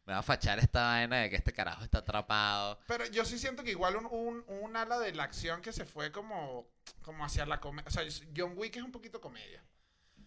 [0.06, 2.80] me va a fachar esta vaina de que este carajo está atrapado.
[2.88, 5.86] Pero yo sí siento que igual un, un, un ala de la acción que se
[5.86, 6.67] fue como,
[7.01, 7.88] como hacia la comedia.
[7.88, 8.03] O sea,
[8.36, 9.62] John Wick es un poquito comedia.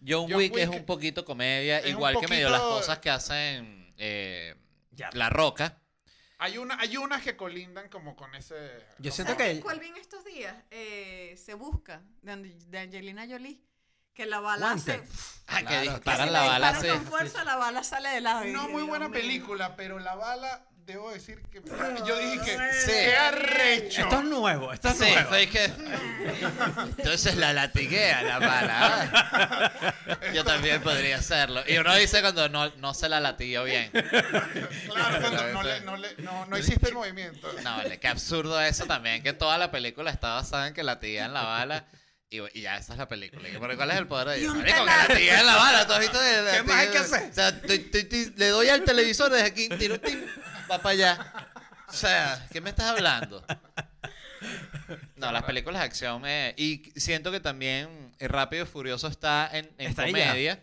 [0.07, 4.55] John, John Wick, es un poquito comedia, igual que medio las cosas que hacen eh,
[4.91, 5.09] Ya.
[5.13, 5.77] La Roca.
[6.39, 8.55] Hay, una, hay unas que colindan como con ese...
[8.97, 10.55] Yo siento ¿Sabes que- ¿Cuál vi en estos días?
[10.71, 13.61] Eh, se busca de Angelina Jolie.
[14.13, 15.01] Que la bala se.
[15.47, 17.03] Ah, que Claro, que disparan si la le bala disparan así.
[17.03, 18.45] con fuerza, la bala sale del lado.
[18.45, 19.19] No muy Dios buena mío.
[19.19, 21.61] película, pero la bala debo decir que
[22.05, 22.91] yo dije que Sí.
[22.91, 24.01] qué arrecho.
[24.01, 25.29] Esto es nuevo, esto es Sí, nuevo.
[25.29, 25.65] fue que.
[26.97, 28.73] Entonces la latiguea la bala.
[28.79, 29.93] ¿ah?
[30.33, 31.61] Yo también podría hacerlo.
[31.67, 33.91] Y uno dice cuando no, no se la latigueó bien.
[33.91, 37.51] Claro, cuando no, le, no, le, no, no hiciste el movimiento.
[37.63, 41.33] No, vale, qué absurdo eso también, que toda la película está basada en que latiguean
[41.33, 41.85] la bala.
[42.31, 43.41] Y, y ya esa es la película.
[43.43, 44.55] Pero ¿Cuál es el poder de Dios?
[44.55, 45.85] Marico, que la bala.
[45.85, 46.19] ¿Tú has visto?
[46.19, 47.29] de- de- ¿Qué más hay que hacer?
[47.29, 47.51] O sea,
[48.37, 50.25] le doy al televisor desde aquí, tiro, tin,
[50.71, 51.33] va para allá.
[51.89, 53.45] O sea, ¿qué me estás hablando?
[55.17, 56.53] No, las películas de acción me...
[56.57, 60.59] Y siento que también eh, Rápido y Furioso está en, en Está comedia.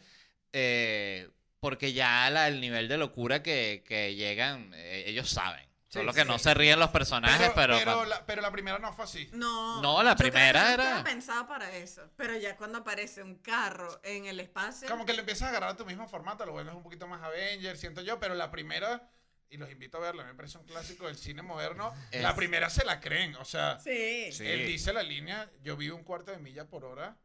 [0.53, 1.29] eh,
[1.61, 5.68] porque ya la- el nivel de locura que, que llegan, eh, ellos saben.
[5.91, 7.79] Sí, Solo que no se ríen los personajes, pero...
[7.79, 9.31] pero, la, pero la primera no fue así.
[9.33, 9.81] No.
[9.81, 12.11] No, la yo creo que primera no era- estaba pensada para eso.
[12.15, 14.87] Pero ya cuando aparece un carro en el espacio.
[14.87, 17.23] Como que le empiezas a agarrar a tu mismo formato, lo vuelves un poquito más
[17.23, 19.09] Avenger, siento yo, pero la primera,
[19.49, 22.69] y los invito a verla, me parece un clásico del cine moderno, Es- la primera
[22.69, 24.31] se la creen, o sea, Sí.
[24.31, 24.47] Sí.
[24.47, 27.17] él dice la línea, yo vivo un cuarto de milla por hora,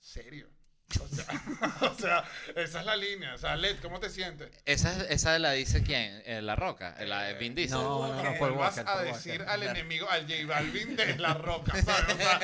[0.00, 0.48] serio.
[1.00, 1.26] O sea,
[1.90, 3.34] o sea, esa es la línea.
[3.34, 4.50] O sea, Led, ¿cómo te sientes?
[4.64, 6.22] Esa, esa la dice quién?
[6.26, 7.78] Eh, La Roca, eh, la de Vin Eh, Diesel.
[7.78, 9.48] no, no, no, ¿Qué Paul vas Walker, a Paul decir Walker.
[9.48, 12.14] al enemigo, al J Balvin de La Roca, ¿sabes?
[12.14, 12.38] O sea,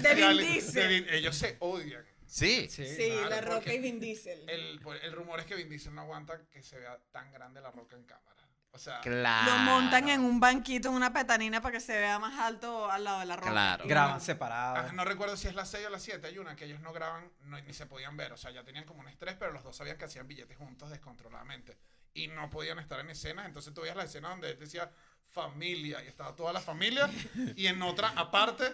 [0.00, 0.74] De Vin Diesel.
[0.74, 2.04] de Vin- ellos se odian.
[2.26, 2.66] Sí.
[2.70, 2.86] Sí.
[2.86, 4.48] Sí, claro, La Roca porque y Vin Diesel.
[4.48, 7.70] El, el rumor es que Vin Diesel no aguanta que se vea tan grande La
[7.70, 8.41] Roca en cámara.
[8.74, 9.52] O sea, Claro.
[9.52, 13.04] Lo montan en un banquito, en una petanina para que se vea más alto al
[13.04, 13.50] lado de la roca.
[13.50, 13.84] Claro.
[13.86, 14.92] Graban Ah, separados.
[14.94, 16.26] no recuerdo si es la 6 o la 7.
[16.26, 18.32] Hay una que ellos no graban no- ni se podían ver.
[18.32, 20.88] O sea, ya tenían como un estrés, pero los dos sabían que hacían billetes juntos
[20.90, 21.76] descontroladamente.
[22.14, 23.44] Y no podían estar en escenas.
[23.46, 24.90] Entonces tú veías la escena donde él decía
[25.28, 27.10] familia y estaba toda la familia.
[27.56, 28.72] Y en otra, aparte,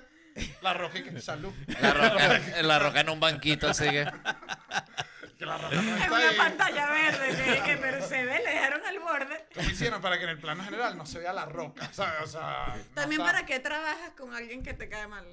[0.63, 1.53] la roca y que salud.
[1.81, 4.07] La roca, la roca en un banquito, así que.
[5.39, 6.37] Que la roca no En está una ahí.
[6.37, 9.47] pantalla verde, que, que- pero se ve, le dejaron el borde.
[9.55, 11.89] ¿Cómo hicieron para que en el plano general no se vea la roca?
[11.93, 12.23] ¿sabes?
[12.23, 15.25] O sea, no También está- para qué trabajas con alguien que te cae mal.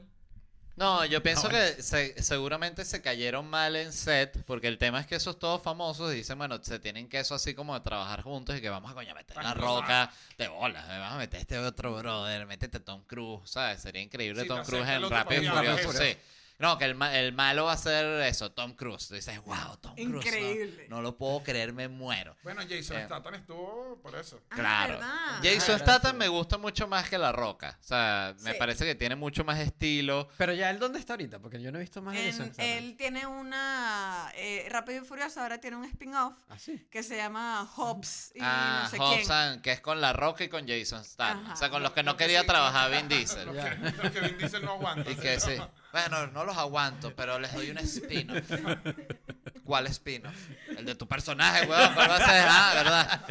[0.75, 5.07] No, yo pienso que se- seguramente se cayeron mal en set, porque el tema es
[5.07, 8.57] que esos todos famosos dicen, bueno, se tienen que eso así como de trabajar juntos
[8.57, 11.95] y que vamos a coño meter la roca de bolas, vamos a meter este otro
[11.95, 13.81] brother, métete Tom Cruise, ¿sabes?
[13.81, 16.17] Sería increíble Sí, Tom Cruise en Rápido y Furioso, sí.
[16.57, 19.09] No, que el, ma- el malo va a ser eso, Tom Cruise.
[19.09, 20.09] Dices, wow, Tom Cruise.
[20.09, 20.87] no- Increíble.
[20.89, 22.35] No, lo puedo creer, me muero.
[22.43, 23.05] Bueno, Jason Eh.
[23.05, 24.39] Statham estuvo por eso.
[24.51, 24.93] Ah, Claro.
[24.93, 25.39] ¿verdad?
[25.43, 27.77] Jason Ah, Statham me gusta mucho más que La Roca.
[27.81, 28.57] O sea, me Sí.
[28.59, 30.29] parece que tiene mucho más estilo.
[30.37, 31.39] Pero ya él, ¿dónde está ahorita?
[31.39, 32.43] Porque yo no he visto más de eso.
[32.43, 34.31] En- él tiene una.
[34.35, 36.87] eh, Rápido y Furioso ahora tiene un spin-off ¿Ah, sí?
[36.91, 39.31] que se llama Hobbs y ah, no sé Hobbs quién.
[39.31, 41.43] and- que es con La Roca y con Jason Statham.
[41.45, 41.53] Ajá.
[41.53, 43.45] O sea, con los que no que quería trabajar Vin Diesel.
[43.45, 43.75] Lo que, Ya.
[44.03, 45.09] lo que Vin Diesel no aguanta.
[45.11, 45.51] Y que sí.
[45.95, 48.33] Bueno, no los aguanto, pero les doy un espino.
[49.63, 50.29] ¿Cuál espino?
[50.77, 51.93] El de tu personaje, weón.
[51.93, 52.45] ¿Cuál va a ser?
[52.49, 53.25] Ah, ¿verdad?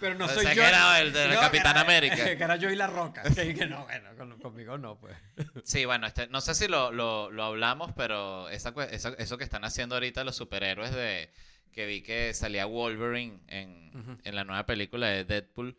[0.00, 0.62] Pero no Pensé soy que yo.
[0.64, 2.16] era el de No, Capitán era- América.
[2.36, 3.22] Que era yo y la roca.
[3.22, 5.16] Que, que no, bueno, con- conmigo no, pues.
[5.64, 9.44] Sí, bueno, este, no sé si lo, lo, lo hablamos, pero esa, esa- eso que
[9.44, 11.30] están haciendo ahorita los superhéroes de
[11.72, 15.78] que vi que salía Wolverine en, en la nueva película de Deadpool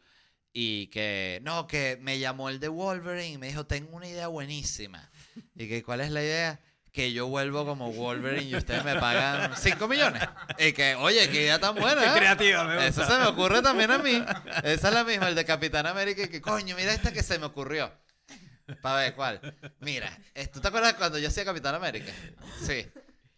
[0.53, 4.27] y que no, que me llamó el de Wolverine y me dijo, tengo una idea
[4.27, 5.10] buenísima.
[5.55, 6.59] Y que, ¿cuál es la idea?
[6.91, 10.23] Que yo vuelvo como Wolverine y ustedes me pagan 5 millones.
[10.59, 12.01] Y que, oye, qué idea tan buena.
[12.03, 12.13] Qué ¿eh?
[12.17, 14.21] creativa, me Eso se me ocurre también a mí.
[14.63, 16.23] Esa es la misma, el de Capitán América.
[16.23, 17.91] Y que, coño, mira esta que se me ocurrió.
[18.81, 19.39] Para ver, ¿cuál?
[19.79, 22.11] Mira, es- ¿tú te acuerdas cuando yo hacía Capitán América?
[22.65, 22.85] Sí.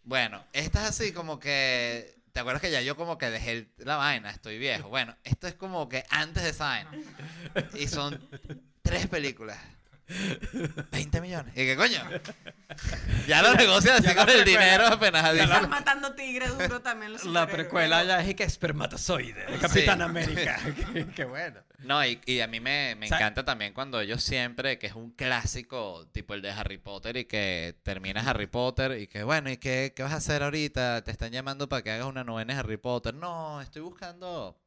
[0.02, 2.14] Bueno, esta es así como que.
[2.32, 4.30] ¿Te acuerdas que ya yo como que dejé la vaina?
[4.30, 4.88] Estoy viejo.
[4.88, 6.90] Bueno, esto es como que antes de esa vaina.
[7.74, 8.20] Y son
[8.82, 9.58] tres películas.
[10.06, 11.52] 20 millones.
[11.54, 12.00] ¿Y qué coño?
[13.28, 15.32] Ya lo negocian así con el dinero apenas.
[15.34, 19.46] Están matando tigre duro también los La precuela ya es que espermatozoide.
[19.46, 20.58] de Capitán América.
[20.92, 21.60] qué, qué bueno.
[21.78, 25.12] No, y, y a mí me, me encanta también cuando ellos siempre, que es un
[25.12, 29.56] clásico, tipo el de Harry Potter, y que termina Harry Potter, y que bueno, ¿y
[29.58, 31.02] qué, qué vas a hacer ahorita?
[31.04, 33.14] Te están llamando para que hagas una novena de Harry Potter.
[33.14, 34.58] No, estoy buscando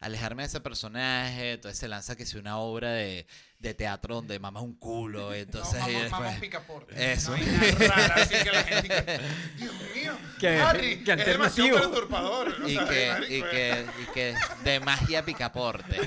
[0.00, 1.52] alejarme de ese personaje.
[1.52, 3.26] Entonces se lanza que si una obra de,
[3.64, 5.32] de teatro donde mamas un culo.
[5.34, 7.12] Entonces, no, y mamá, después- mamá picaporte.
[7.12, 7.32] Eso.
[7.32, 9.20] Una vaina rara, así que la gente que,
[9.56, 12.54] Dios mío, Qué- Harry, qué es demasiado perturbador.
[12.62, 13.44] o y sea, que, y eh.
[13.50, 15.98] que, y que de magia picaporte.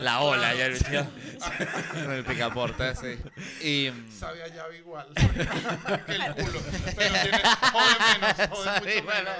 [0.00, 0.76] La ola, y el,
[2.10, 3.18] el picaporte, sí.
[3.66, 6.60] Y, Sabe a llave igual que el culo.
[6.96, 9.34] Pero tiene, jode menos, jode mucho menos.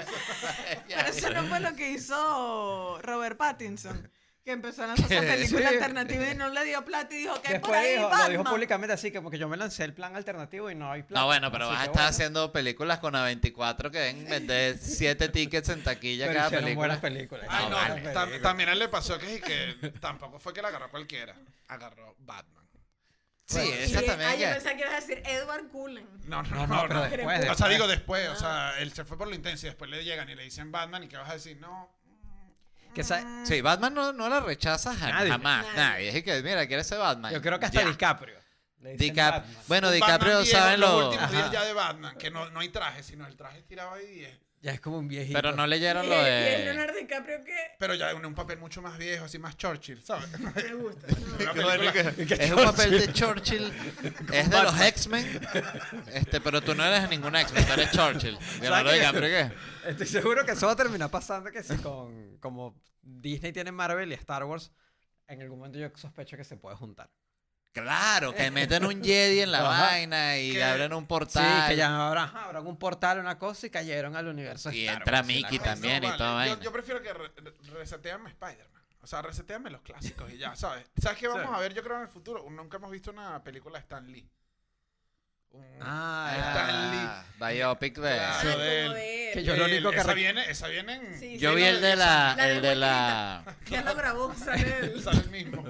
[0.87, 4.09] Pero eso no fue lo que hizo Robert Pattinson.
[4.43, 5.75] Que empezó a lanzar esa película Sí.
[5.75, 8.19] alternativa y no le dio plata y dijo que por Después ahí dijo, lo dijo
[8.43, 8.53] Batman.
[8.53, 11.21] públicamente así, como que yo me lancé el plan alternativo y no hay plan.
[11.21, 12.09] No, bueno, pero Así vas a estar bueno.
[12.09, 16.75] haciendo películas con A24 que deben vender 7 tickets en taquilla Pero cada película.
[16.75, 17.45] buenas películas.
[17.49, 17.91] Ay, No, no, vale.
[17.93, 18.41] buenas tam- películas.
[18.41, 21.35] también a él le pasó que, que tampoco fue que la agarró cualquiera.
[21.67, 22.61] Agarró Batman.
[23.45, 24.29] Sí, Bueno, esa también.
[24.29, 26.07] ah, yo pensaba que ibas a decir Edward Cullen.
[26.25, 26.87] No, no, No, no.
[26.87, 27.29] no, pero no.
[27.29, 28.29] después, O sea, digo después.
[28.29, 30.71] O sea, él se fue por lo intenso y después le llegan y le dicen
[30.71, 31.91] Batman y que vas a decir, no.
[32.93, 35.31] Que sa- Sí, Batman no, no la rechaza ja- Nadie.
[35.31, 35.65] jamás.
[35.67, 35.77] Nadie.
[35.77, 36.17] Nadie.
[36.17, 37.31] Es que, mira, quiere ser Batman.
[37.33, 37.87] Yo creo que hasta Ya.
[37.87, 38.35] DiCaprio.
[38.79, 39.55] le dicen Dicap- Batman.
[39.67, 41.07] Bueno, Un DiCaprio, Batman viejo, ¿saben los lo...?
[41.09, 41.51] últimos días Ajá.
[41.53, 44.19] ya de Batman, que no, no hay traje, sino el traje estirado ahí.
[44.21, 45.35] y es- Ya es como un viejito.
[45.35, 46.65] Pero no leyeron Y, lo y es de...
[46.65, 50.29] Leonardo DiCaprio que Pero ya en un papel mucho más viejo, así más Churchill, ¿sabes?
[50.39, 51.07] me gusta.
[52.41, 53.73] Es un papel de Churchill,
[54.33, 55.41] es de los X-Men,
[56.13, 58.37] este, pero tú no eres ningún X-Men, tú eres Churchill.
[58.61, 58.97] Leonardo qué?
[58.97, 59.51] DiCaprio, ¿qué?
[59.89, 64.11] Estoy seguro que eso va a terminar pasando que si con como Disney tiene Marvel
[64.11, 64.71] y Star Wars,
[65.27, 67.09] en algún momento yo sospecho que se puede juntar.
[67.73, 69.81] Claro, que meten un Jedi en la Ajá.
[69.87, 71.69] vaina y Que- abren un Sí, portal.
[71.69, 74.71] que ya abran, ajá, abran un portal, una cosa y cayeron al universo.
[74.71, 76.03] Y Star entra Wars Mickey también.
[76.03, 77.31] Y vale, yo, yo prefiero que re-
[77.73, 78.81] reseteame Spider-Man.
[79.03, 80.85] O sea, reseteame los clásicos y ya, ¿sabes?
[81.01, 81.53] ¿Sabes qué vamos Sí.
[81.55, 81.73] a ver?
[81.73, 82.45] Yo creo en el futuro.
[82.49, 84.29] Nunca hemos visto una película de Stan Lee.
[85.53, 87.55] Un- Ah, Stan Lee.
[87.55, 88.01] Biopic de...
[88.15, 88.47] Claro.
[88.49, 88.93] De como él.
[88.93, 89.33] de él.
[89.33, 91.19] Que yo lo único que esa viene, esa viene en...
[91.19, 92.35] Sí, Yo sí, vi no, el de la...
[92.39, 93.43] El de la...
[93.69, 95.01] Ya lo grabó, sale él.
[95.03, 95.63] Sale el mismo.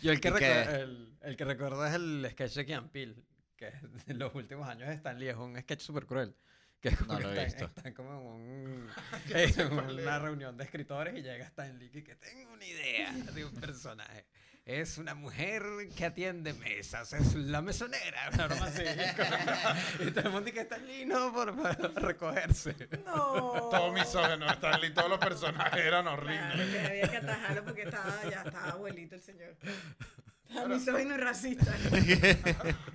[0.00, 3.14] Yo el que, el, el que recuerdo es el sketch de Kian Peele,
[3.56, 6.34] que es de los últimos años de Stan Lee, es un sketch súper cruel.
[6.80, 7.78] Que es como No que lo he están, visto.
[7.80, 8.90] están como en, un-
[9.34, 13.44] en una reunión de escritores y llega Stan Lee y que tengo una idea de
[13.44, 14.26] un personaje.
[14.66, 15.62] Es una mujer
[15.94, 18.82] que atiende mesas, es la mesonera, una broma así.
[20.00, 22.74] y todo el mundo dice que Stan Lee no por, por recogerse.
[23.04, 23.68] No.
[23.70, 24.46] Todo misógeno.
[24.50, 26.70] Stan Lee, todos los personajes eran Claro, horribles.
[26.70, 29.54] que había que atajarlo porque estaba, ya estaba abuelito el señor.
[30.48, 31.72] Estaba misógino y racista.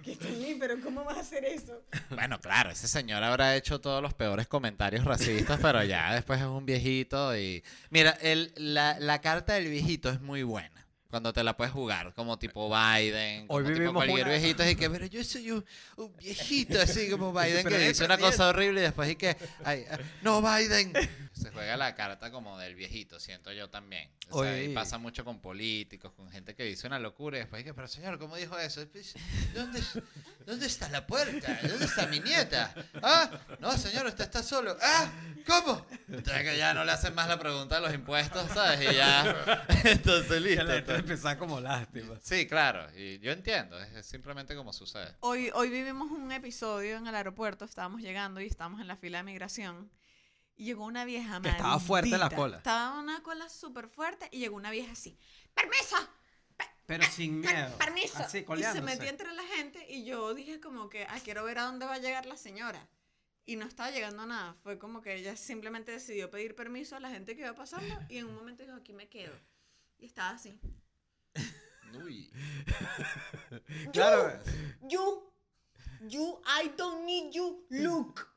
[0.04, 1.82] que Stan Lee, pero ¿cómo vas a hacer eso?
[2.10, 6.46] Bueno, claro, ese señor habrá hecho todos los peores comentarios racistas, pero ya después es
[6.48, 7.64] un viejito y...
[7.90, 10.86] Mira, el, la, la carta del viejito es muy buena.
[11.10, 14.76] Cuando te la puedes jugar, como tipo Biden, como Hoy tipo cualquier una- viejito, y
[14.76, 18.82] que, pero yo soy un, un viejito así como Biden que dice una cosa horrible
[18.82, 20.94] y después y que, ay, ah, no Biden.
[21.34, 24.12] Se juega la carta como del viejito, siento yo también.
[24.30, 27.62] O sea, y pasa mucho con políticos, con gente que dice una locura y después
[27.62, 28.86] y que, pero señor, ¿cómo dijo eso?
[28.92, 29.16] Pues,
[29.56, 29.82] ¿Dónde,
[30.46, 31.60] ¿Dónde está la puerta?
[31.64, 32.74] ¿Dónde está mi nieta?
[33.02, 34.78] Ah, no, señor, usted está solo.
[34.82, 35.10] Ah,
[35.48, 35.86] ¿cómo?
[36.10, 38.92] Entonces que ya no le hacen más la pregunta de los impuestos, ¿sabes?
[38.92, 40.99] Y ya, entonces listo.
[41.00, 42.20] Empezaba como lástima.
[42.22, 45.16] Sí, claro, y yo entiendo, es es simplemente como sucede.
[45.22, 49.20] Hoy, hoy vivimos un episodio en el aeropuerto, estábamos llegando y estábamos en la fila
[49.20, 49.92] de migración.
[50.56, 52.36] Y llegó una vieja Que estaba fuerte la maldita.
[52.36, 52.58] cola.
[52.58, 55.18] Estaba una cola súper fuerte y llegó una vieja así.
[55.54, 55.96] ¡Permiso!
[56.86, 57.78] Pero sin miedo.
[57.78, 58.18] ¡Permiso!
[58.18, 61.60] Así, y se metió entre la gente y yo dije como que, ah, quiero ver
[61.60, 62.90] a dónde va a llegar la señora.
[63.46, 64.56] Y no estaba llegando a nada.
[64.64, 68.18] Fue como que ella simplemente decidió pedir permiso a la gente que iba pasando y
[68.18, 69.34] en un momento dijo, aquí me quedo.
[69.98, 70.60] Y estaba así.
[72.06, 72.32] Uy.
[73.94, 74.40] Claro.
[74.90, 75.32] You,
[76.08, 78.28] you, I don't need you, look.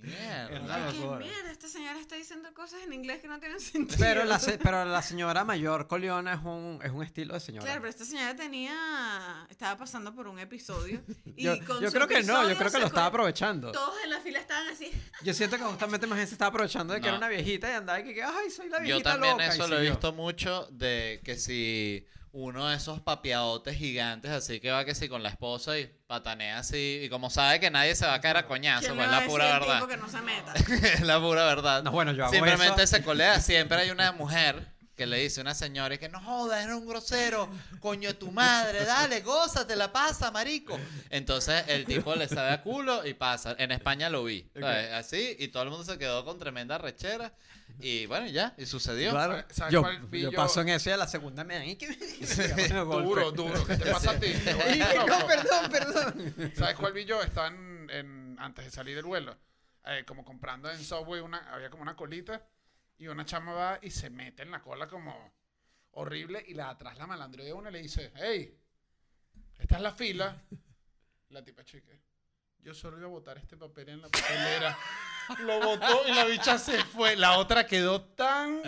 [0.00, 0.88] Mierda.
[0.88, 1.50] Es Y una yo, ¿Qué mierda?
[1.50, 3.98] Esta señora está diciendo cosas en inglés que no tienen sentido.
[3.98, 7.64] Pero la, se- pero la señora mayor Coleona es un, es un estilo de señora.
[7.64, 9.46] Claro, pero esta señora tenía.
[9.50, 11.02] Estaba pasando por un episodio.
[11.36, 13.72] Y yo con yo su creo que no, yo creo que se lo estaba aprovechando.
[13.72, 14.90] Todos en la fila estaban así.
[15.22, 17.16] Yo siento que justamente más bien se estaba aprovechando de que No.
[17.16, 19.46] era una viejita y andaba y que, que, ay, soy la Yo viejita también loca.
[19.46, 19.90] y eso lo he siguió.
[19.92, 22.06] visto mucho de que si
[22.40, 26.58] uno de esos papiaotes gigantes así que va que si con la esposa y patanea
[26.58, 29.12] así y como sabe que nadie se va a caer a coñazo, ¿Quién pues es
[29.12, 29.74] la pura verdad.
[29.74, 30.54] tipo que no se meta?
[30.54, 31.82] es la pura verdad.
[31.82, 32.96] No, bueno, yo hago Simplemente eso.
[32.96, 33.40] se colea.
[33.40, 34.66] Siempre hay una mujer
[34.98, 37.48] que le dice una señora y que no jodas, eres un grosero,
[37.80, 40.78] coño de tu madre, dale, gózate, la pasa, marico.
[41.08, 43.54] Entonces el tipo le sabe a culo y pasa.
[43.58, 44.92] En España lo vi, ¿sabes?
[44.92, 47.32] así, y todo el mundo se quedó con tremenda rechera.
[47.80, 49.10] Y bueno, ya, y sucedió.
[49.12, 49.44] Claro.
[49.50, 50.36] ¿Sabes Yo, cuál vi yo yo?
[50.36, 51.64] paso en eso y a la segunda me dan.
[51.68, 52.68] ¿Y qué me.
[52.84, 53.64] Duro, duro.
[53.66, 54.32] ¿Qué te pasa a ti?
[55.06, 56.52] No, perdón, perdón.
[56.56, 57.22] ¿Sabes cuál vi yo?
[57.22, 59.36] Estaba en, en- antes de salir del vuelo.
[59.86, 62.42] eh, como comprando en Subway, una, había como una colita.
[62.98, 65.32] Y una chama va y se mete en la cola como
[65.92, 66.44] horrible.
[66.46, 68.58] Y la atrás la malandro de una y le dice, hey,
[69.58, 70.42] esta es la fila.
[71.30, 72.00] La tipa chique.
[72.60, 74.76] Yo solo iba a botar este papel en la papelera.
[75.40, 77.16] lo botó y la bicha se fue.
[77.16, 78.60] La otra quedó tan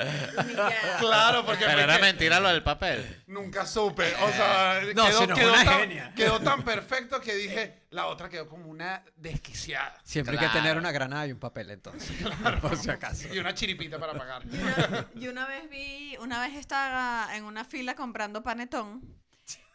[0.98, 3.22] claro porque Pero era que mentira lo del papel.
[3.26, 4.14] nunca supe.
[4.22, 6.12] O sea, No, quedó, una tan, genia.
[6.14, 9.98] quedó tan perfecto que dije, la otra quedó como una desquiciada.
[10.04, 12.10] Siempre hay que tener una granada y un papel, entonces.
[12.60, 13.32] Por si acaso.
[13.32, 14.42] Y una chiripita para pagar.
[14.44, 19.19] Y una, y una vez vi, una vez estaba en una fila comprando panetón.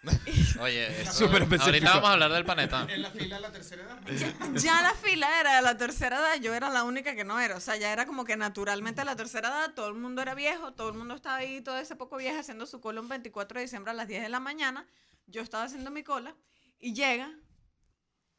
[0.61, 1.65] Oye, eso- Súper específico.
[1.65, 2.89] ahorita vamos a hablar del panetón.
[2.89, 3.99] En la fila de la tercera edad.
[4.55, 7.55] Ya la fila era de la tercera edad, yo era la única que no era.
[7.55, 10.73] O sea, ya era como que naturalmente la tercera edad, todo el mundo era viejo,
[10.73, 13.63] todo el mundo estaba ahí, todo ese poco viejo haciendo su cola un 24 de
[13.65, 14.87] diciembre a las 10 de la mañana.
[15.27, 16.35] Yo estaba haciendo mi cola
[16.79, 17.31] y llega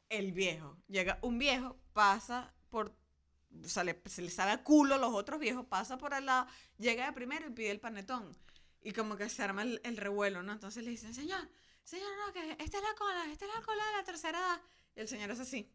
[0.09, 0.77] el viejo.
[0.87, 2.95] Llega un viejo, pasa por.
[3.63, 6.47] O sea, le- se le sabe a culo los otros viejos, pasa por al lado,
[6.77, 8.35] llega de primero y pide el panetón.
[8.81, 10.51] Y como que se arma el, el revuelo, ¿no?
[10.53, 11.49] Entonces le dicen, señor,
[11.83, 14.61] señor, no, que esta es la cola, esta es la cola de la tercera edad.
[14.95, 15.69] Y el señor es así.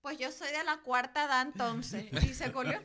[0.00, 2.06] Pues yo soy de la cuarta edad entonces.
[2.22, 2.80] Y se colió.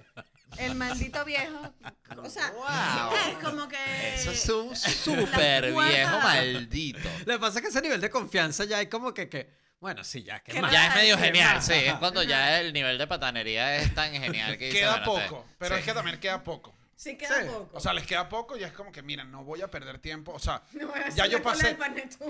[0.58, 1.74] El maldito viejo.
[2.18, 3.18] O sea, Wow.
[3.32, 4.16] es como que.
[4.16, 7.10] Eso es un súper viejo maldito.
[7.26, 10.04] Lo que pasa es que ese nivel de confianza ya hay como que, que bueno,
[10.04, 10.54] sí, ya, que.
[10.54, 11.74] Ya es medio genial, sí.
[11.74, 15.46] Es cuando ya el nivel de patanería es tan genial que dice, Queda te- poco,
[15.58, 15.80] pero sí.
[15.80, 16.76] es que también queda poco.
[17.04, 17.48] Sí, queda Sí.
[17.48, 17.78] poco.
[17.78, 20.32] O sea, les queda poco y es como que, miren, no voy a perder tiempo.
[20.34, 21.78] O sea, No voy a hacer ya yo pasé.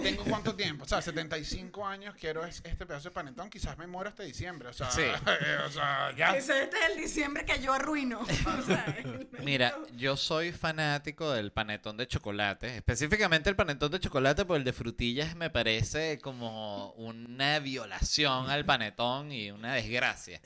[0.01, 0.85] ¿Tengo cuánto tiempo?
[0.85, 3.49] O sea, 75 años, quiero es- este pedazo de panetón.
[3.49, 4.69] Quizás me muero hasta diciembre.
[4.69, 5.01] O sea, Sí.
[5.67, 6.35] o sea ya.
[6.35, 8.19] Ese- Este es el diciembre que yo arruino.
[8.21, 8.95] O sea,
[9.43, 14.63] Mira, yo soy fanático del panetón de chocolate, específicamente el panetón de chocolate, porque el
[14.63, 20.39] de frutillas me parece como una violación al panetón y una desgracia.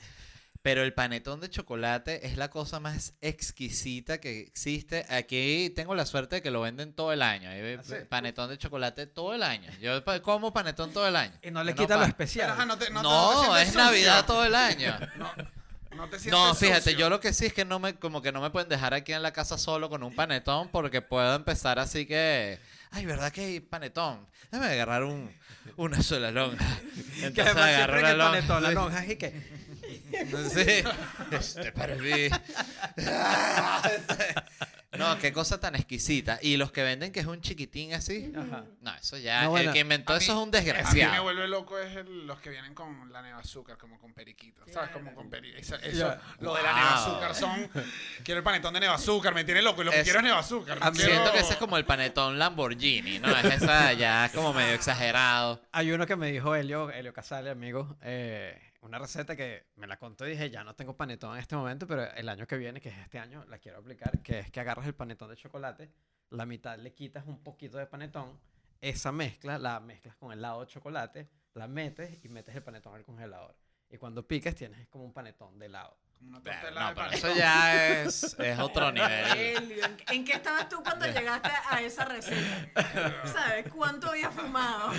[0.68, 5.06] Pero el panetón de chocolate es la cosa más exquisita que existe.
[5.08, 7.48] Aquí tengo la suerte de que lo venden todo el año.
[7.48, 7.94] Hay ¿Ah, sí?
[8.06, 9.70] panetón de chocolate todo el año.
[9.80, 11.32] Yo como panetón todo el año.
[11.42, 12.48] Y no le quita lo especial.
[12.48, 14.94] Pero, ajá, no, te, no, No, te- no te es Navidad todo el año.
[15.90, 16.98] No, no te sientes No, fíjate, sucio.
[16.98, 19.14] yo lo que sí es que no me, como que no me pueden dejar aquí
[19.14, 23.40] en la casa solo con un panetón porque puedo empezar así que, ay, ¿verdad que
[23.40, 24.26] hay panetón?
[24.52, 25.34] Déjame agarrar un,
[25.76, 26.64] una sola lonja.
[27.18, 28.32] que Entonces además agarro que una el lonja.
[28.32, 29.16] panetón, la lonja, y
[30.10, 30.26] que...
[30.26, 30.84] Sí,
[31.32, 32.28] este para mí.
[34.96, 36.38] No, qué cosa tan exquisita.
[36.42, 38.64] Y los que venden que es un chiquitín así, Ajá.
[38.80, 40.60] no, eso ya, No, bueno, el que inventó mí- eso es un A mí me
[40.60, 41.22] desgraciado.
[41.22, 44.62] vuelve loco es el- los que vienen con la neva azúcar, como con periquito.
[44.72, 44.90] ¿Sabes?
[44.90, 45.76] Como con periquito.
[45.76, 46.78] Eso, lo de la Wow.
[46.80, 47.70] neva azúcar son.
[48.24, 49.82] Quiero el panetón de neva azúcar, me tiene loco.
[49.82, 50.80] Y lo que Es- quiero es neva azúcar.
[50.80, 53.28] no quiero- Siento que ese es como el panetón Lamborghini, ¿no?
[53.36, 55.62] Es esa ya es como medio exagerado.
[55.70, 59.98] Hay uno que me dijo Helio, Helio Casale, amigo, eh, una receta que me la
[59.98, 62.80] contó y dije, ya no tengo panetón en este momento, pero el año que viene,
[62.80, 65.90] que es este año, la quiero aplicar, que es que agarras el panetón de chocolate,
[66.30, 68.38] la mitad le quitas un poquito de panetón,
[68.80, 72.94] esa mezcla la mezclas con el helado de chocolate, la metes y metes el panetón
[72.94, 73.56] al congelador.
[73.90, 75.96] Y cuando piques tienes como un panetón de helado.
[76.18, 79.36] Como una no, pero eso ya es, es otro nivel.
[79.36, 83.22] Elio, ¿en- ¿En qué estabas tú cuando llegaste a esa receta?
[83.32, 84.92] ¿Sabes cuánto había fumado?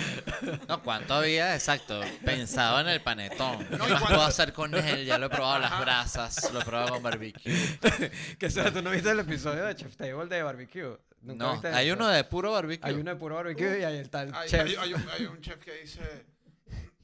[0.68, 1.54] No, ¿cuánto había?
[1.54, 2.00] Exacto.
[2.24, 3.64] Pensado en el panetón.
[3.66, 5.04] ¿Qué No, ¿y más cuánto- puedo hacer con él?
[5.04, 7.52] Ya lo he probado las brasas, lo he probado con barbecue.
[8.38, 10.98] Que sea, tú no viste el episodio de Chef Table de barbecue.
[11.22, 11.96] ¿Nunca No, viste hay eso?
[11.96, 12.88] uno de puro barbecue.
[12.88, 14.62] Hay uno de puro barbecue y hay el tal Hay, chef.
[14.66, 16.26] hay- hay un, hay un chef que dice.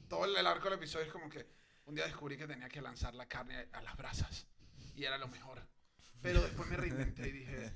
[0.09, 1.45] Todo el, el arco del episodio es como que
[1.87, 4.45] un día descubrí que tenía que lanzar la carne a las brasas.
[4.95, 5.67] Y era lo mejor.
[6.21, 7.73] Pero después me reinventé y dije.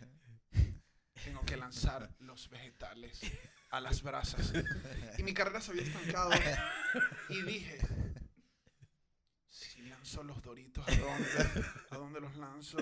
[1.24, 3.22] Tengo que lanzar los vegetales
[3.70, 4.54] a las brasas.
[5.18, 6.32] Y mi carrera se había estancado.
[7.30, 7.80] Y dije.
[9.48, 11.66] Si lanzo los doritos, ¿a dónde?
[11.92, 12.78] ¿A dónde los lanzo?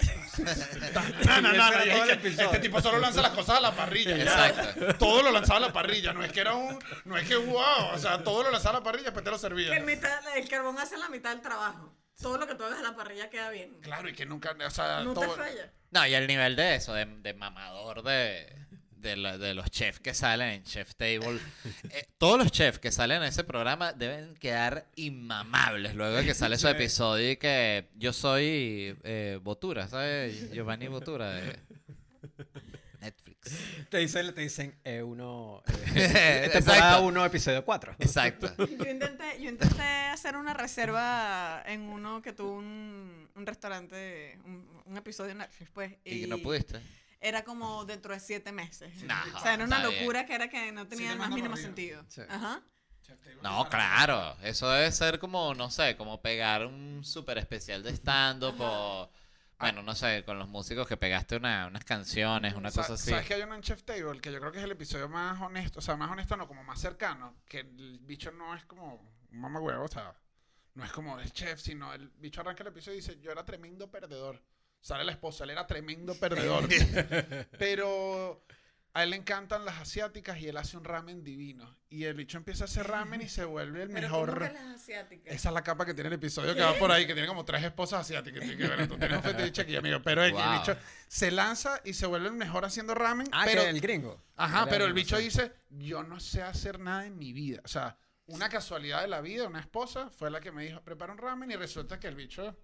[0.00, 1.26] A las brasas.
[1.26, 3.58] No, no, no, no, Ese era y es que este tipo solo lanza las cosas
[3.58, 4.16] a la parrilla.
[4.16, 4.22] ya.
[4.48, 4.94] Exacto.
[4.98, 7.92] Todo lo lanzaba a la parrilla, no es que era un, no es que wow,
[7.92, 9.76] o sea, todo lo lanzaba a la parrilla, después te lo servía.
[9.76, 11.94] el, mitad- el carbón hace la mitad del trabajo.
[12.20, 13.78] Todo lo que tú hagas a la parrilla queda bien.
[13.80, 15.72] Claro, y que nunca, o sea, No te todo, falla.
[15.90, 18.54] No, y el nivel de eso, de, de mamador de,
[19.00, 21.38] de, la- de los chefs que salen en Chef Table.
[21.90, 26.34] Eh, todos los chefs que salen en ese programa deben quedar inmamables luego de que
[26.34, 30.50] sale su episodio y que yo soy eh, Botura, ¿sabes?
[30.52, 31.58] Giovanni Botura de
[33.00, 33.50] Netflix.
[33.88, 35.62] Te dicen, te dicen eh, uno.
[35.94, 37.06] Eh, temporada exacto.
[37.06, 37.96] 1, episodio 4.
[37.98, 38.54] Exacto.
[38.58, 44.82] Yo intenté, yo intenté hacer una reserva en uno que tuvo un, un restaurante, un,
[44.84, 45.92] un episodio de Netflix, pues.
[46.04, 46.80] Y no pudiste.
[47.20, 49.02] Era como dentro de siete meses.
[49.04, 50.00] Nah, o sea, era una bien.
[50.00, 52.04] locura que era que no tenía te el más mínimo sentido.
[52.08, 52.22] Sí.
[52.28, 52.62] Ajá.
[53.42, 54.36] No, claro.
[54.42, 59.10] Eso debe ser como, no sé, como pegar un súper especial de stand-up o...
[59.58, 63.10] Bueno, no sé, con los músicos que pegaste una- unas canciones, una Sa- cosa así.
[63.10, 65.38] ¿Sabes que hay uno en Chef Table que yo creo que es el episodio más
[65.38, 68.94] honesto, o sea, más honesto no, como más cercano, que el bicho no es como
[69.30, 70.14] un mamagüevo, o sea,
[70.72, 73.44] no es como el chef, sino el bicho arranca el episodio y dice, yo era
[73.44, 74.42] tremendo perdedor.
[74.80, 76.66] Sale la esposa, él era tremendo perdedor.
[77.58, 78.44] Pero
[78.92, 81.76] a él le encantan las asiáticas y él hace un ramen divino.
[81.90, 84.28] Y el bicho empieza a hacer ramen y se vuelve el Pero mejor.
[84.34, 85.32] ¿cómo que las asiáticas?
[85.34, 87.44] Esa es la capa que tiene el episodio que va por ahí, que tiene como
[87.44, 88.40] tres esposas asiáticas.
[88.40, 90.00] Que, bueno, tú tienes un fetiche aquí, amigo.
[90.02, 90.58] Pero el, el Wow.
[90.60, 90.76] bicho
[91.08, 93.28] se lanza y se vuelve el mejor haciendo ramen.
[93.32, 94.20] Ah, pero, que el gringo.
[94.36, 97.60] ajá, pero el bicho dice, yo no sé hacer nada en mi vida.
[97.64, 101.12] O sea, una casualidad de la vida, una esposa fue la que me dijo, prepara
[101.12, 102.56] un ramen y resulta que el bicho...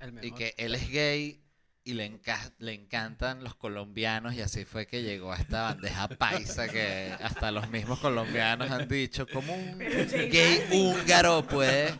[0.00, 1.40] El Y que él es gay
[1.84, 6.08] y le, enca- le encantan los colombianos y así fue que llegó a esta bandeja
[6.08, 11.94] paisa que hasta los mismos colombianos han dicho, ¿cómo un gay húngaro puede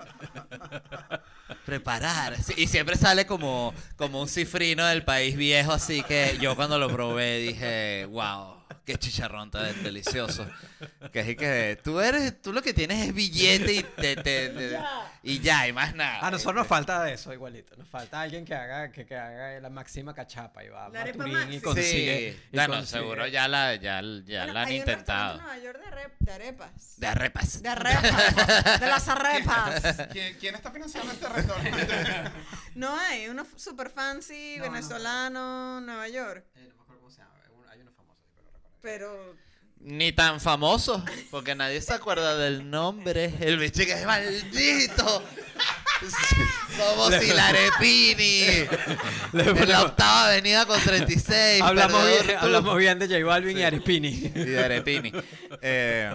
[1.64, 2.36] preparar?
[2.56, 6.88] Y siempre sale como, como un cifrino del país viejo, así que yo cuando lo
[6.90, 8.59] probé dije, wow.
[8.92, 10.46] Qué chicharrón tan delicioso.
[11.12, 14.70] Que es que tú eres, tú lo que tienes es billete y te, te- te-
[14.70, 15.12] Ya.
[15.22, 16.26] y ya, y más nada.
[16.26, 17.76] A nosotros nos falta de eso igualito.
[17.76, 21.52] Nos falta alguien que haga, que, que haga la máxima cachapa y va a Maturín
[21.52, 22.32] y consigue.
[22.32, 25.36] sí, y bueno, consigue- seguro ya la, ya, ya Bueno, la han hay un intentado.
[25.36, 26.94] en Nueva York de, rep- de arepas.
[26.96, 27.62] De arepas.
[27.62, 28.80] De arepas.
[28.80, 29.82] de las arepas.
[30.12, 31.86] ¿Quién, quién está financiando este restaurante?
[32.74, 34.70] No hay, uno super fancy, No, no.
[34.72, 36.44] venezolano, Nueva York.
[36.54, 37.32] Eh, no me acuerdo cómo se llama.
[37.44, 38.40] hay uno- Hay uno famoso, sí,
[38.82, 39.36] pero
[39.80, 43.32] Ni tan famoso, porque nadie se acuerda del nombre.
[43.40, 45.22] El bicho que es maldito.
[46.76, 48.68] Somos Hilarepini.
[49.32, 51.62] En la octava avenida con 36.
[51.62, 54.08] Hablamos bien, hablamos bien de J Balvin y Arepini.
[54.08, 55.12] Y de Arepini.
[55.62, 56.14] Eh,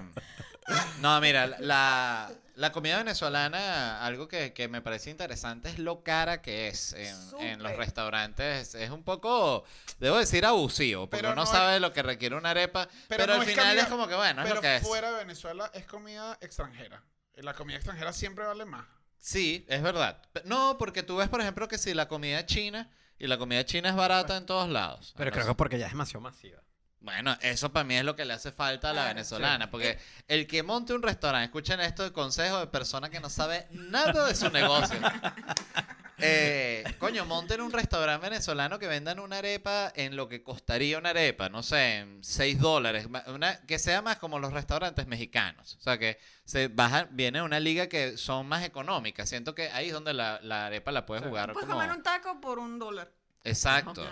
[1.01, 6.41] no, mira, la, la comida venezolana, algo que, que me parece interesante es lo cara
[6.41, 8.75] que es en, en los restaurantes.
[8.75, 9.63] Es un poco,
[9.99, 13.33] debo decir, abusivo, porque Pero uno no sabe lo que requiere una arepa, pero, no
[13.33, 14.83] al es final comida- es como que, bueno, es pero lo que es.
[14.83, 17.03] fuera de Venezuela es comida extranjera.
[17.35, 18.85] La comida extranjera siempre vale más.
[19.17, 20.21] Sí, es verdad.
[20.45, 23.89] No, porque tú ves, por ejemplo, que si la comida china, y la comida china
[23.89, 25.13] es barata en todos lados.
[25.17, 26.61] Pero creo que porque ya es demasiado masiva.
[27.05, 30.47] Bueno, eso para mí es lo que le hace falta a la venezolana, porque el
[30.47, 34.35] que monte un restaurante, escuchen esto de consejo de persona que no sabe nada de
[34.35, 34.97] su negocio.
[36.17, 41.09] Eh, coño, monten un restaurante venezolano que vendan una arepa en lo que costaría una
[41.09, 45.81] arepa, no sé, en 6 dólares, una, que sea más como los restaurantes mexicanos, o
[45.81, 49.93] sea que se baja, viene una liga que son más económicas, siento que ahí es
[49.93, 51.27] donde la, la arepa la puedes Sí.
[51.27, 51.81] jugar puedes como...
[51.81, 53.11] comer un taco por un dólar.
[53.43, 54.07] Exacto.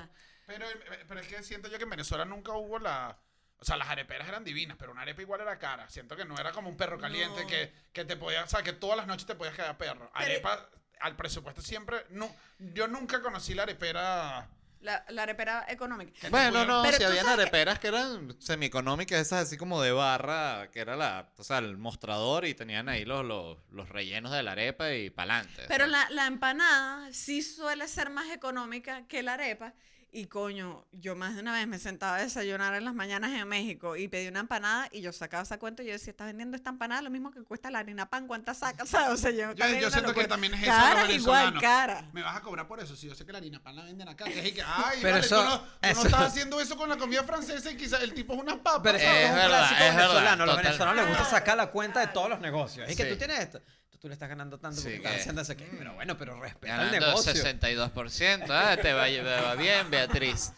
[0.46, 0.66] Pero,
[1.08, 3.18] pero es que siento yo que en Venezuela nunca hubo la...
[3.60, 5.90] O sea, las areperas eran divinas, pero una arepa igual era cara.
[5.90, 7.48] Siento que no era como un perro caliente No.
[7.48, 8.44] que, que te podía...
[8.44, 10.12] O sea, que todas las noches te podías quedar perro.
[10.14, 10.70] Arepa
[11.00, 12.06] al presupuesto siempre...
[12.10, 14.50] No, yo nunca conocí la arepera...
[14.82, 16.28] La, la arepera económica.
[16.30, 19.94] Bueno, no, Pero si habían sabes que- areperas que eran semieconómicas, esas así como de
[19.94, 24.34] barra, que era la, o sea, el mostrador y tenían ahí los, los, los rellenos
[24.34, 25.64] de la arepa y pa'lante.
[25.70, 29.74] Pero la, la empanada sí suele ser más económica que la arepa.
[30.16, 33.48] Y coño, yo más de una vez me sentaba a desayunar en las mañanas en
[33.48, 36.56] México y pedí una empanada y yo sacaba esa cuenta y yo decía, estás vendiendo
[36.56, 38.90] esta empanada lo mismo que cuesta la harina pan, ¿cuántas sacas?
[38.90, 39.10] ¿Sabes?
[39.10, 42.10] O sea, yo, Yo, yo siento que también es eso Cara igual, cara.
[42.14, 42.96] Me vas a cobrar por eso.
[42.96, 44.26] Si yo sé que la harina pan la venden acá.
[44.26, 46.78] Que es que, ay, Pero vale, eso- tú, no, tú no eso- estás haciendo eso
[46.78, 48.84] con la comida francesa y quizás el tipo es una papa.
[48.84, 50.46] Pero eso Es un verdad, clásico es verdad, venezolano.
[50.46, 52.88] Los venezolanos les gusta sacar la cuenta de todos los negocios.
[52.88, 53.10] Es que Sí.
[53.10, 53.60] tú tienes esto.
[54.04, 56.38] Tú, le estás ganando tanto Sí, porque estás que- haciendo eso que- Pero bueno, pero
[56.38, 57.32] respeta el negocio.
[57.32, 59.04] 62%, ah, te va,
[59.42, 60.52] va bien, Beatriz.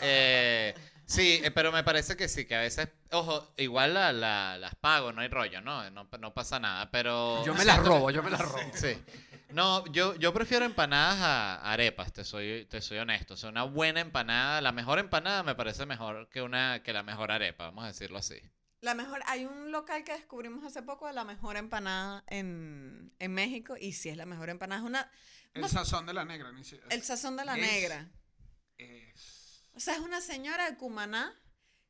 [0.00, 0.72] Eh,
[1.04, 4.76] sí, eh, pero me parece que sí, que a veces, ojo, igual la- la- las
[4.76, 5.90] pago, no hay rollo, ¿no?
[5.90, 7.44] No, no pasa nada, pero...
[7.44, 8.60] Yo me las robo, yo me las robo.
[8.74, 8.96] Sí.
[9.50, 13.34] No, yo, yo prefiero empanadas a arepas, te soy, te soy honesto.
[13.34, 17.02] O sea, una buena empanada, la mejor empanada me parece mejor que una que la
[17.02, 18.36] mejor arepa, vamos a decirlo así.
[18.80, 23.34] La mejor, hay un local que descubrimos hace poco de la mejor empanada en, en
[23.34, 24.80] México y sí es la mejor empanada.
[24.80, 25.10] Es una,
[25.54, 26.52] El sazón de la negra.
[26.52, 28.08] ni si- el sazón de la Es- negra.
[28.76, 31.34] es- O sea, es una señora de Cumaná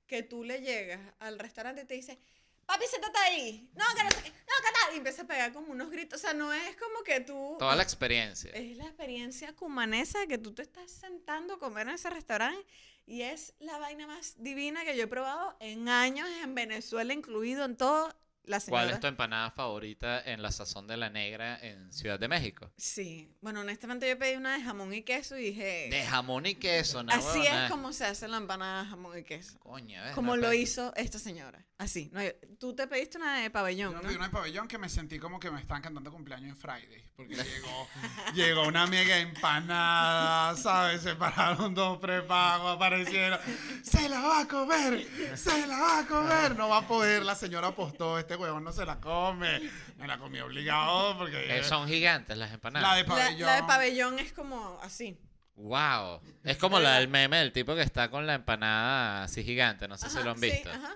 [0.07, 2.18] que tú le llegas al restaurante y te dice,
[2.64, 3.70] papi, siéntate ahí.
[3.74, 4.30] No, que no sé qué.
[4.30, 4.95] No, que tal.
[4.95, 6.18] Y empieza a pegar como unos gritos.
[6.18, 7.57] O sea, no es como que tú...
[7.59, 8.51] Toda la experiencia.
[8.53, 12.66] Es la experiencia cumanesa que tú te estás sentando a comer en ese restaurante
[13.09, 17.64] y es la vaina más divina que yo he probado en años en Venezuela, incluido
[17.64, 18.14] en todo.
[18.49, 18.82] La señora...
[18.82, 22.70] ¿Cuál es tu empanada favorita en la sazón de la negra en Ciudad de México?
[22.76, 25.88] Sí, bueno, honestamente yo pedí una de jamón y queso y dije...
[25.90, 27.12] De jamón y queso, ¿no?
[27.12, 27.64] Así huevona?
[27.66, 29.59] es como se hace la empanada de jamón y queso.
[29.61, 30.14] Coño, ¿ves?
[30.14, 31.64] Como No, lo hizo esta señora.
[31.76, 32.11] Así.
[32.12, 32.20] No,
[32.59, 34.03] tú te pediste una de pabellón, Yo ¿no?
[34.03, 37.05] pedí una de pabellón que me sentí como que me estaban cantando cumpleaños en Friday.
[37.14, 37.88] Porque llegó,
[38.34, 41.03] llegó una mega empanada, ¿sabes?
[41.03, 43.38] Se pararon dos prepagos, aparecieron.
[43.82, 45.07] ¡Se la va a comer!
[45.36, 46.57] ¡Se la va a comer!
[46.57, 48.18] No va a poder, la señora apostó.
[48.18, 49.61] Este, huevón no se la come.
[49.97, 51.59] Me la comí obligado porque...
[51.59, 52.97] Eh, son gigantes las la empanadas.
[52.97, 53.47] de La, pabellón.
[53.47, 55.20] la de pabellón es como así.
[55.57, 56.20] Wow.
[56.45, 59.89] Es como la del meme, el tipo que está con la empanada así gigante.
[59.89, 60.70] No sé si Ajá, lo han sí, visto.
[60.70, 60.95] ajá.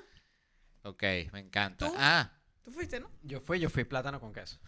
[0.84, 1.86] Ok, me encanta.
[1.88, 1.94] ¿Tú?
[1.98, 2.30] Ah,
[2.62, 3.10] Tú fuiste, ¿no?
[3.22, 4.58] Yo fui, yo fui plátano con queso.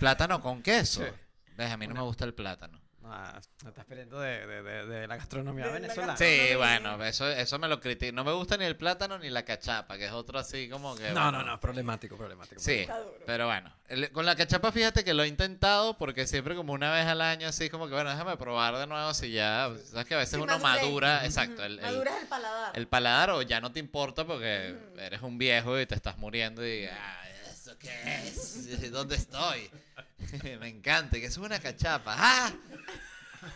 [0.00, 1.04] plátano con queso.
[1.04, 1.10] Sí.
[1.56, 2.80] Ves, a mí no me gusta el plátano.
[3.08, 6.16] Ah, no estás perdiendo de, de, de, de la gastronomía De la venezolana.
[6.16, 8.12] Sí, no, bueno, eso, eso me lo critico.
[8.14, 11.08] No me gusta ni el plátano ni la cachapa, que es otro así como que...
[11.10, 12.60] No, bueno, no, no, problemático, problemático.
[12.60, 12.86] Sí,
[13.26, 13.72] pero bueno.
[13.88, 17.20] el- con la cachapa fíjate que lo he intentado porque siempre como una vez al
[17.20, 19.70] año así como que bueno, déjame probar de nuevo si ya...
[19.90, 22.72] Sabes que a veces Sí, uno madura, exacto, el, el- Maduras el paladar.
[22.78, 26.66] el paladar o ya no te importa porque eres un viejo y te estás muriendo
[26.66, 27.90] y ah, ¿eso qué
[28.24, 28.90] es?
[28.90, 29.70] ¿Dónde estoy?
[30.60, 32.14] Me encanta, que es una cachapa.
[32.18, 32.52] ¡Ah!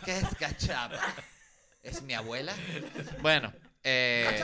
[0.04, 1.00] ¿Qué es cachapa?
[1.82, 2.54] ¿Es mi abuela?
[3.22, 3.52] Bueno,
[3.82, 4.42] eh,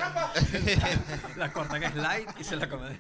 [1.37, 2.99] La cortan en slide y se la comen.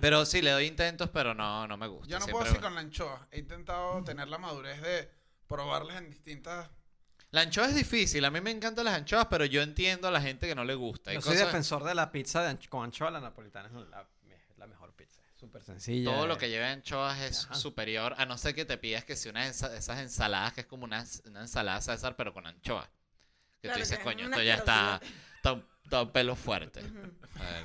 [0.00, 2.08] pero sí, le doy intentos, pero no, no me gusta.
[2.10, 3.28] Yo no Siempre- puedo así con la anchoa.
[3.30, 5.08] He intentado tener la madurez de
[5.46, 6.68] probarlas en distintas...
[7.30, 10.20] La anchoa es difícil, a mí me encantan las anchoas, pero yo entiendo a la
[10.20, 11.10] gente que no le gusta.
[11.12, 13.72] Hay Yo soy cosas- defensor de la pizza de ancho- con anchoa, la napolitana es
[13.74, 14.06] pizza.
[15.42, 16.08] Súper sencilla.
[16.12, 16.38] Todo lo eh.
[16.38, 17.54] que lleva anchoas es Ajá.
[17.56, 20.66] superior, a no ser que te pidas que si una ensa- esas ensaladas que es
[20.68, 22.88] como una, una ensalada César, pero con anchoa.
[23.60, 25.00] Que Claro, tú dices, que coño, esto ya está,
[25.36, 26.80] está, un- está un pelo fuerte.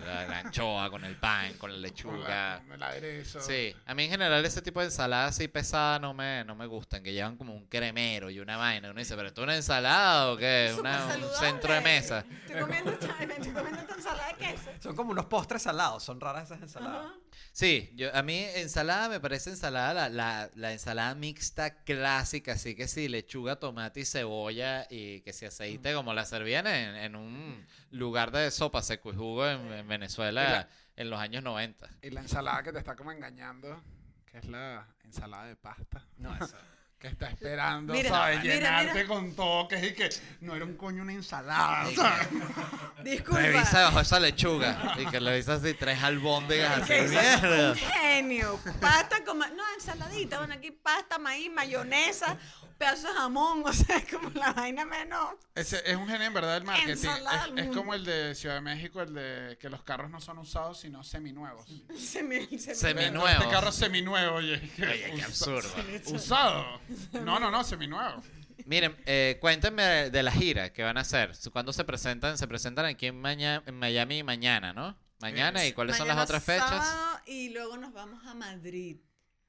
[0.06, 2.28] La, la anchoa con el pan, con la con lechuga.
[2.28, 3.42] la- con el aderezo.
[3.42, 6.66] Sí, a mí en general ese tipo de ensaladas así pesadas no me, no me
[6.66, 8.90] gustan, que llevan como un cremero y una vaina.
[8.90, 10.76] Uno dice, ¿pero esto es una ensalada o qué?
[10.80, 12.26] Una- un centro de mesa.
[12.48, 13.10] Estoy comiendo, estoy
[13.54, 14.72] comiendo esta ensalada de queso.
[14.82, 17.06] Son como unos postres salados, son raras esas ensaladas.
[17.06, 17.16] Ajá.
[17.52, 22.76] Sí, yo, a mí ensalada me parece ensalada, la, la, la ensalada mixta clásica, así
[22.76, 27.16] que sí, lechuga, tomate y cebolla y que si aceite como la servían en, en
[27.16, 31.88] un lugar de sopa seco y jugo en, en Venezuela la- en los años 90.
[32.02, 33.84] Y la ensalada que te está como engañando,
[34.32, 36.06] que es la ensalada de pasta.
[36.18, 36.58] No, eso.
[37.00, 38.42] Que está esperando, Mira, ¿sabes?
[38.42, 39.08] mira, Llenarte mira.
[39.08, 40.10] con toques y que
[40.42, 42.28] no era un coño una ensalada, ¿sabes?
[43.04, 43.40] Disculpa.
[43.42, 47.72] Revisa bajo esa lechuga y que le así tres albóndigas así, es mierda.
[47.74, 48.60] un genio.
[48.82, 49.38] Pasta con...
[49.38, 50.40] ma- No, ensaladita.
[50.40, 52.36] Bueno, aquí pasta, maíz, mayonesa,
[52.80, 53.62] pedazo de jamón.
[53.64, 55.36] O sea, es como la vaina menos...
[55.54, 56.92] Ese es un genio en verdad del marketing.
[56.94, 60.20] Ensalada Es, es como el de Ciudad de México, el de que los carros no
[60.20, 61.66] son usados, sino seminuevos.
[61.98, 63.28] Se me, se me- Seminuevo.
[63.28, 64.56] Este carro es seminuevo, oye.
[64.80, 65.70] Oye, qué absurdo.
[66.08, 66.80] Usado.
[67.24, 68.22] No, no, no, seminuevo.
[68.66, 71.32] Miren, eh, cuéntenme de la gira que van a hacer.
[71.52, 72.38] ¿Cuándo se presentan?
[72.38, 74.98] Se presentan aquí en, Maña- en Miami mañana, ¿no?
[75.20, 75.66] Mañana.
[75.66, 76.70] ¿Y cuáles son las otras fechas?
[76.70, 78.98] sábado y luego nos vamos a Madrid.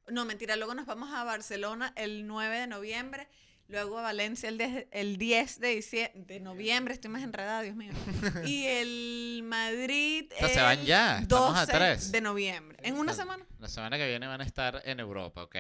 [0.08, 3.28] No, mentira, luego nos vamos a Barcelona el 9 de noviembre,
[3.68, 7.76] luego a Valencia el 10, el 10 de, dicie- de noviembre, estoy más enredada, Dios
[7.76, 7.92] mío.
[8.46, 12.12] Y el Madrid O sea, se van el ya, estamos a 12 tres.
[12.12, 12.78] de noviembre.
[12.82, 13.44] En una semana.
[13.58, 15.56] La semana que viene van a estar en Europa, ok.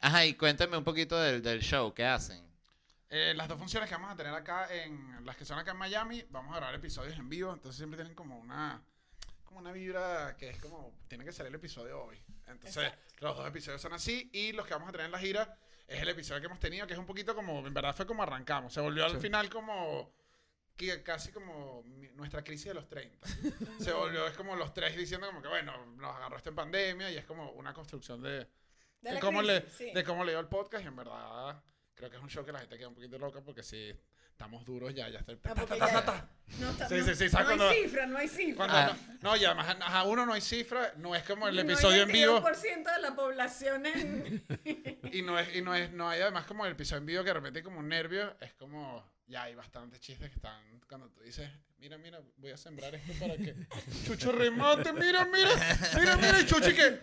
[0.00, 2.44] Ajá, y cuéntame un poquito del, del show, ¿qué hacen?
[3.08, 5.78] Eh, las dos funciones que vamos a tener acá, en las que son acá en
[5.78, 8.82] Miami, vamos a grabar episodios en vivo, entonces siempre tienen como una
[9.44, 12.18] como una vibra que es como, tiene que ser el episodio hoy.
[12.48, 15.56] Entonces, los dos episodios son así y los que vamos a tener en la gira
[15.88, 18.22] es el episodio que hemos tenido, que es un poquito como, en verdad fue como
[18.22, 19.18] arrancamos, se volvió al Sí.
[19.18, 20.10] final como
[20.76, 23.18] que casi como mi- nuestra crisis de los 30.
[23.90, 27.10] Se volvió, es como los tres diciendo como que, bueno, nos agarró esto en pandemia
[27.10, 28.46] y es como una construcción de,
[29.00, 29.90] De cómo, le, sí.
[29.92, 31.62] de cómo leo el podcast y en verdad
[31.96, 33.92] creo que es un show que la gente queda un poquito loca porque si
[34.30, 35.40] estamos duros ya, ya está el...
[35.44, 36.28] Ah, ta, ta, ta, ta.
[36.60, 38.56] No, está- Sí, no- sí, sí, ¿sabes no cuando- hay cifra, no hay cifra.
[38.66, 38.96] Cuando Ah.
[39.22, 41.66] no, no, y además a uno no hay cifra, no es como el No hay
[41.66, 44.44] episodio en vivo 22% de la población en...
[45.12, 47.30] y no es y no es no hay además como el episodio en vivo que
[47.30, 51.08] de repente hay como un nervio, es como ya hay bastantes chistes que están cuando
[51.10, 53.56] tú dices, mira, mira, voy a sembrar esto para que
[54.06, 55.50] Chucho remate, mira, mira,
[55.98, 57.00] mira, mira, y Chucho y que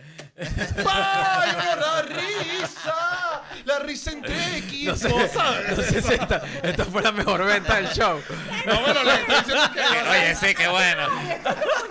[0.86, 3.42] ¡Ay, la risa!
[3.66, 5.76] La risa entre equipos, ¿sabes?
[5.76, 8.20] No sé si esta, esta fue la mejor venta del show.
[8.66, 11.08] No, bueno, le estoy diciendo que Oye, sí, qué bueno.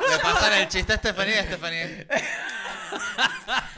[0.09, 2.07] Le pasan el chiste a Estefanía, Estefanía.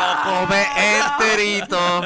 [0.00, 2.04] Lo come enterito.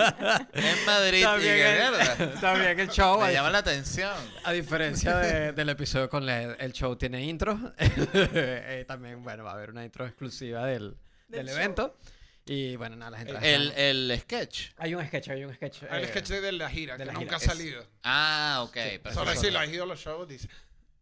[0.53, 2.12] En Madrid, Está y bien, el, mierda.
[2.34, 3.20] está bien el show.
[3.20, 4.14] Me A, llama la atención.
[4.45, 7.59] a diferencia de- del episodio con Led, el show tiene intro.
[8.14, 10.97] Eh, También, bueno, va a haber una intro exclusiva del,
[11.28, 11.97] Del del evento.
[12.47, 13.45] Y bueno, nada, las entradas.
[13.45, 14.61] El, están- el sketch.
[14.76, 15.82] Hay un sketch, hay un sketch.
[15.88, 17.36] Hay el eh, sketch de la gira, de que la nunca gira.
[17.36, 17.86] ha Es- salido.
[18.03, 18.76] Ah, ok.
[18.76, 19.14] Sí.
[19.14, 20.49] Solo si lo has ido a los shows, dice.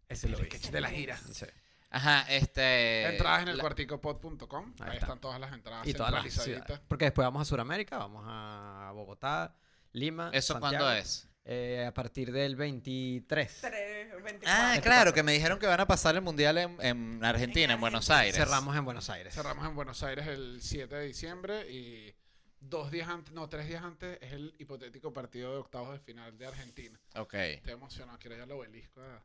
[0.09, 0.51] Ese lo El vi.
[0.51, 1.19] sketch de la gira.
[1.33, 1.47] Sí.
[1.93, 3.07] Ajá, este.
[3.07, 4.75] Entradas en el la- cuarticopod.com.
[4.81, 5.07] Ahí Ahí, está.
[5.07, 6.81] están todas las entradas Y todas las.
[6.89, 9.55] Porque después vamos a Sudamérica, vamos a Bogotá,
[9.93, 10.31] Lima.
[10.33, 10.85] ¿Eso Santiago.
[10.85, 11.29] cuándo es?
[11.45, 13.59] eh, a partir del 23.
[13.61, 14.41] Tres, 24.
[14.47, 17.81] Ah, claro, que me dijeron que van a pasar el mundial en, en Argentina, en
[17.81, 18.37] Buenos Aires.
[18.37, 19.35] Cerramos en Buenos Aires.
[19.35, 22.15] Cerramos en Buenos Aires el 7 de diciembre y
[22.61, 26.39] dos días antes, no, tres días antes es el hipotético partido de octavos de final
[26.39, 26.99] de Argentina.
[27.17, 27.35] Ok.
[27.35, 29.01] Estoy emocionado, quiero ir al obelisco.
[29.03, 29.21] a-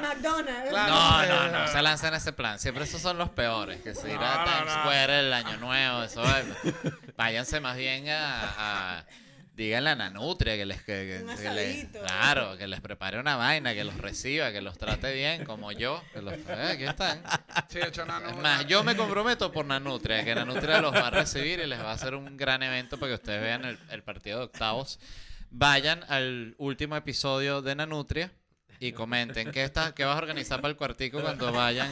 [0.00, 0.68] McDonald's.
[0.70, 0.92] Claro.
[0.92, 2.58] No, no, no, se lanzan ese plan.
[2.58, 3.80] Siempre esos son los peores.
[3.82, 4.80] Que se ir No, a no, Times no.
[4.82, 6.02] Square el año nuevo.
[6.02, 6.72] Eso, eh,
[7.16, 9.04] váyanse más bien a, a-
[9.54, 12.00] díganle a Nanutria que les que, que- Un que les- asadito.
[12.00, 16.02] claro, que les prepare una vaina, que los reciba, que los trate bien, como yo.
[16.14, 17.22] Que los, eh, aquí están.
[17.68, 21.10] Sí, de hecho, Es más, yo me comprometo por Nanutria, que Nanutria los va a
[21.10, 24.02] recibir y les va a hacer un gran evento para que ustedes vean el, el
[24.02, 24.98] partido de octavos.
[25.54, 28.32] Vayan al último episodio de Nanutria
[28.82, 31.88] y comenten qué, está, qué vas a organizar para el cuartico cuando vayan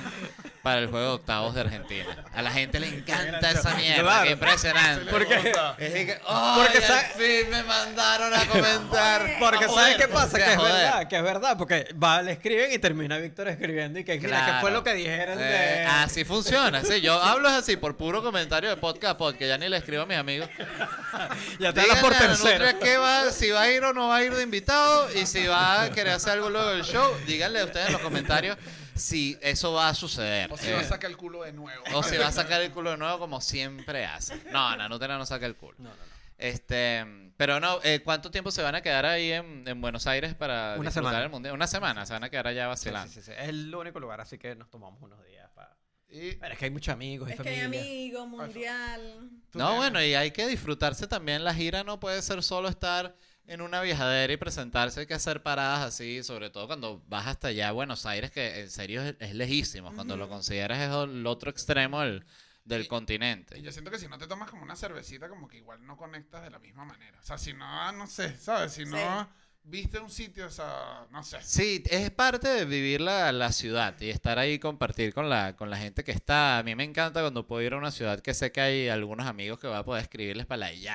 [0.62, 2.24] para el juego de octavos de Argentina.
[2.34, 4.24] A la gente le encanta esa mierda, Claro.
[4.24, 5.10] qué impresionante.
[5.10, 5.34] ¿Por qué?
[5.78, 9.36] Es que, ¡ay, Porque sabe- me mandaron a comentar.
[9.38, 10.36] Porque ¿sabes qué pasa?
[10.36, 10.72] Que es joder.
[10.74, 11.56] verdad, que es verdad.
[11.56, 14.92] Porque va, le escriben y termina Víctor escribiendo y que mira, ¿qué fue lo que
[14.94, 15.84] dijeron Eh, de...?
[15.86, 17.00] así funciona, sí.
[17.00, 20.18] Yo hablo así por puro comentario de podcast, porque ya ni le escribo a mis
[20.18, 20.48] amigos.
[21.60, 22.66] ya te hablas por tercero.
[22.80, 25.46] Qué va, si va a ir o no va a ir de invitado y si
[25.46, 27.12] va a querer hacer algo luego del show.
[27.26, 28.56] Díganle a ustedes en los comentarios
[28.94, 30.52] si eso va a suceder.
[30.52, 31.82] O si Eh, va a sacar el culo de nuevo.
[31.94, 34.36] o si va a sacar el culo de nuevo como siempre hace.
[34.52, 35.74] No, Nutria no saca el culo.
[35.78, 36.10] No, no, no.
[36.38, 37.04] Este,
[37.36, 40.74] pero no, eh, ¿cuánto tiempo se van a quedar ahí en, en Buenos Aires para
[40.78, 41.22] Una disfrutar semana.
[41.22, 41.54] el mundial?
[41.54, 43.12] Una semana, se van a quedar allá vacilando.
[43.12, 43.32] sí, sí, sí.
[43.38, 45.76] Es el único lugar, así que nos tomamos unos días para...
[46.08, 47.80] Y Pero es que hay muchos amigos y Es que hay familia.
[47.82, 49.30] amigos, mundial.
[49.52, 51.44] No, bueno, y hay que disfrutarse también.
[51.44, 53.14] La gira no puede ser solo estar
[53.52, 57.48] en una viajadera y presentarse, hay que hacer paradas así, sobre todo cuando vas hasta
[57.48, 59.92] allá a Buenos Aires, que en serio es, es lejísimo.
[59.92, 62.24] Cuando lo consideras es el otro extremo del,
[62.64, 63.58] del Y- continente.
[63.58, 65.96] Y yo siento que si no te tomas como una cervecita, como que igual no
[65.96, 67.18] conectas de la misma manera.
[67.20, 68.72] O sea, si no, ah, no sé, ¿sabes?
[68.72, 69.28] Si no
[69.64, 71.38] viste un sitio, o sea, no sé.
[71.42, 75.56] Sí, es parte de vivir la, la ciudad y estar ahí y compartir con la,
[75.56, 76.58] con la gente que está.
[76.58, 79.26] A mí me encanta cuando puedo ir a una ciudad que sé que hay algunos
[79.26, 80.86] amigos que voy a poder escribirles para la y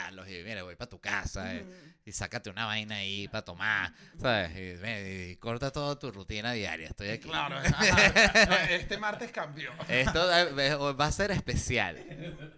[0.46, 1.66] mira, voy para tu casa eh,
[2.06, 3.92] y sácate una vaina ahí para tomar,
[4.22, 4.52] ¿sabes?
[4.56, 7.28] Y, corta toda tu rutina diaria, estoy aquí.
[7.28, 7.58] Claro,
[8.70, 9.72] este martes cambió.
[9.90, 11.98] Esto eh, va a ser especial.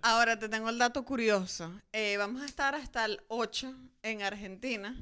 [0.02, 1.82] Ahora te tengo el dato curioso.
[1.94, 3.74] Eh, vamos a estar hasta el 8
[4.04, 4.96] en Argentina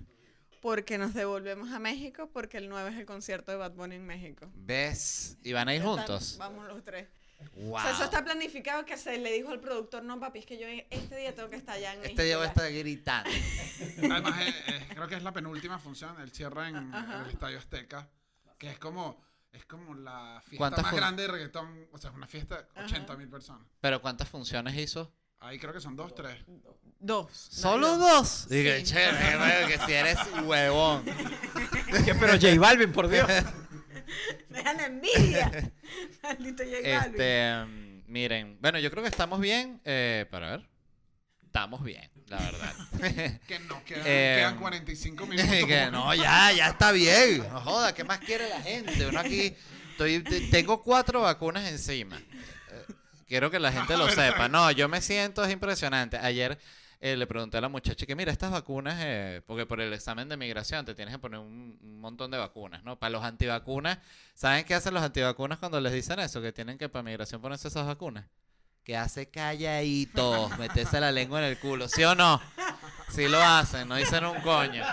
[0.62, 4.06] porque nos devolvemos a México porque el 9 es el concierto de Bad Bunny en
[4.06, 4.48] México.
[4.54, 5.38] ¿Ves?
[5.44, 6.36] ¿Y van a ir juntos?
[6.38, 7.08] Vamos los tres.
[7.56, 7.76] Wow.
[7.76, 10.58] O sea, eso está planificado que se le dijo al productor, no papi, es que
[10.58, 12.04] yo este día tengo que estar allá en.
[12.06, 12.52] Este día voy a ya".
[12.54, 13.30] estar gritando.
[14.12, 16.20] Además, eh, eh, creo que es la penúltima función.
[16.22, 17.24] Él cierra en, en Ajá.
[17.24, 18.10] el Estadio Azteca,
[18.58, 19.22] que es como,
[19.54, 21.88] es como la fiesta ¿Cuántas más grande de reggaetón.
[21.92, 22.86] O sea, es una fiesta de Ajá.
[22.86, 23.66] 80 mil personas.
[23.80, 25.14] ¿Pero cuántas funciones hizo?
[25.40, 26.44] Ahí creo que son dos, tres.
[27.00, 27.32] Dos.
[27.32, 28.48] ¿Solo No, dos?
[28.50, 28.94] Dije, Sí.
[28.94, 31.04] chévere, güey, que si eres huevón.
[32.20, 33.30] Pero J Balvin, por Dios.
[34.56, 35.52] Me dan envidia.
[36.24, 36.78] Maldito J.
[37.06, 40.70] Este, mm, miren, bueno, yo creo que estamos bien, eh, para ver.
[41.44, 42.74] Estamos bien, la verdad.
[43.48, 45.50] Que no, quedan, Eh, quedan 45 minutos.
[45.50, 47.40] que no, ya, ya está bien.
[47.50, 49.06] No joda, ¿qué más quiere la gente?
[49.08, 49.54] Uno aquí,
[49.92, 52.18] estoy, te- tengo cuatro vacunas encima.
[52.18, 52.94] Eh,
[53.28, 54.48] Quiero que la gente lo sepa.
[54.50, 56.18] No, yo me siento, es impresionante.
[56.18, 56.60] Ayer
[57.06, 60.28] eh, le pregunté a la muchacha que, mira, estas vacunas, eh, porque por el examen
[60.28, 62.98] de migración te tienes que poner un, un montón de vacunas, ¿no?
[62.98, 64.00] Para los antivacunas,
[64.34, 66.42] ¿saben qué hacen los antivacunas cuando les dicen eso?
[66.42, 68.26] Que tienen que para migración ponerse esas vacunas.
[68.84, 72.42] Que hace calladitos, meterse la lengua en el culo, ¿sí o no?
[73.10, 74.84] Sí lo hacen, no dicen un coño.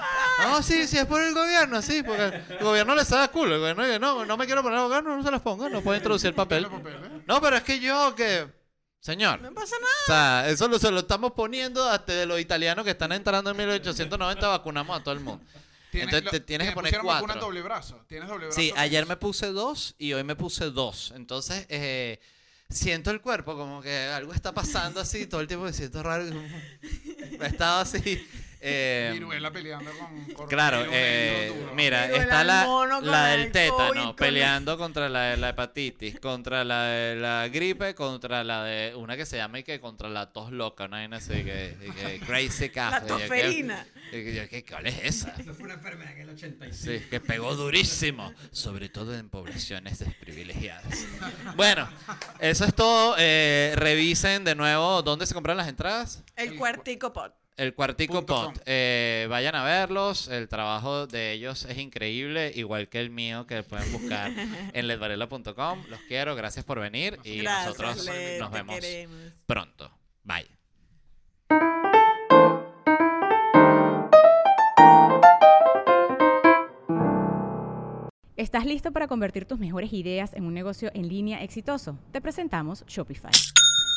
[0.41, 3.55] No, sí, sí, es por el gobierno, sí, porque el gobierno les da culo.
[3.55, 5.97] El gobierno dice, no, no me quiero poner gobierno, no se las ponga, no puede
[5.97, 6.67] introducir el papel.
[6.67, 7.01] Papeles.
[7.27, 8.62] No, pero es que yo que...
[9.03, 9.93] Señor, No pasa nada.
[10.03, 13.51] o sea, eso lo, se lo estamos poniendo hasta de los italianos que están entrando
[13.51, 15.45] en 1890, vacunamos a todo el mundo.
[15.91, 17.41] Tienes- Entonces lo- te tienes que poner cuatro.
[17.41, 18.01] doble brazo.
[18.09, 18.61] Tienes doble brazo.
[18.61, 21.13] Sí, ayer me puse dos y hoy me puse dos.
[21.17, 22.21] Entonces, eh,
[22.71, 26.25] siento el cuerpo como que algo está pasando así, todo el tiempo me siento raro.
[27.41, 28.25] He estado así.
[28.63, 29.91] Eh, Viruela peleando
[30.35, 30.47] con.
[30.49, 35.23] Claro, eh, mira, Viruela está la, la el del tétano COVID, con peleando contra la
[35.23, 39.59] de la hepatitis, contra la de la gripe, contra la de una que se llama
[39.59, 43.13] y que contra la tos loca, una vaina así que, que crazy La yo, ¿qué-
[43.13, 43.87] tosferina.
[44.13, 45.35] yo, ¿qué- ¿Cuál es esa?
[45.39, 46.73] Eso fue una enfermedad en el 85.
[46.75, 51.07] Sí, que pegó durísimo, sobre todo en poblaciones desprivilegiadas.
[51.57, 51.89] Bueno,
[52.39, 53.17] eso es todo.
[53.19, 56.23] Eh, revisen de nuevo dónde se compran las entradas.
[56.37, 57.35] El cuartico pot.
[57.63, 58.61] El Cuartico Pot.
[58.67, 60.27] Eh, vayan a verlos.
[60.27, 64.33] El trabajo de ellos es increíble, igual que el mío, que pueden buscar
[64.73, 65.85] en ledvarela.com.
[65.89, 68.05] Los quiero, gracias por venir y nosotros
[68.41, 68.81] nos vemos
[69.47, 69.97] pronto.
[70.25, 70.49] Bye.
[78.37, 81.97] ¿Estás listo para convertir tus mejores ideas en un negocio en línea exitoso?
[82.11, 83.31] Te presentamos Shopify.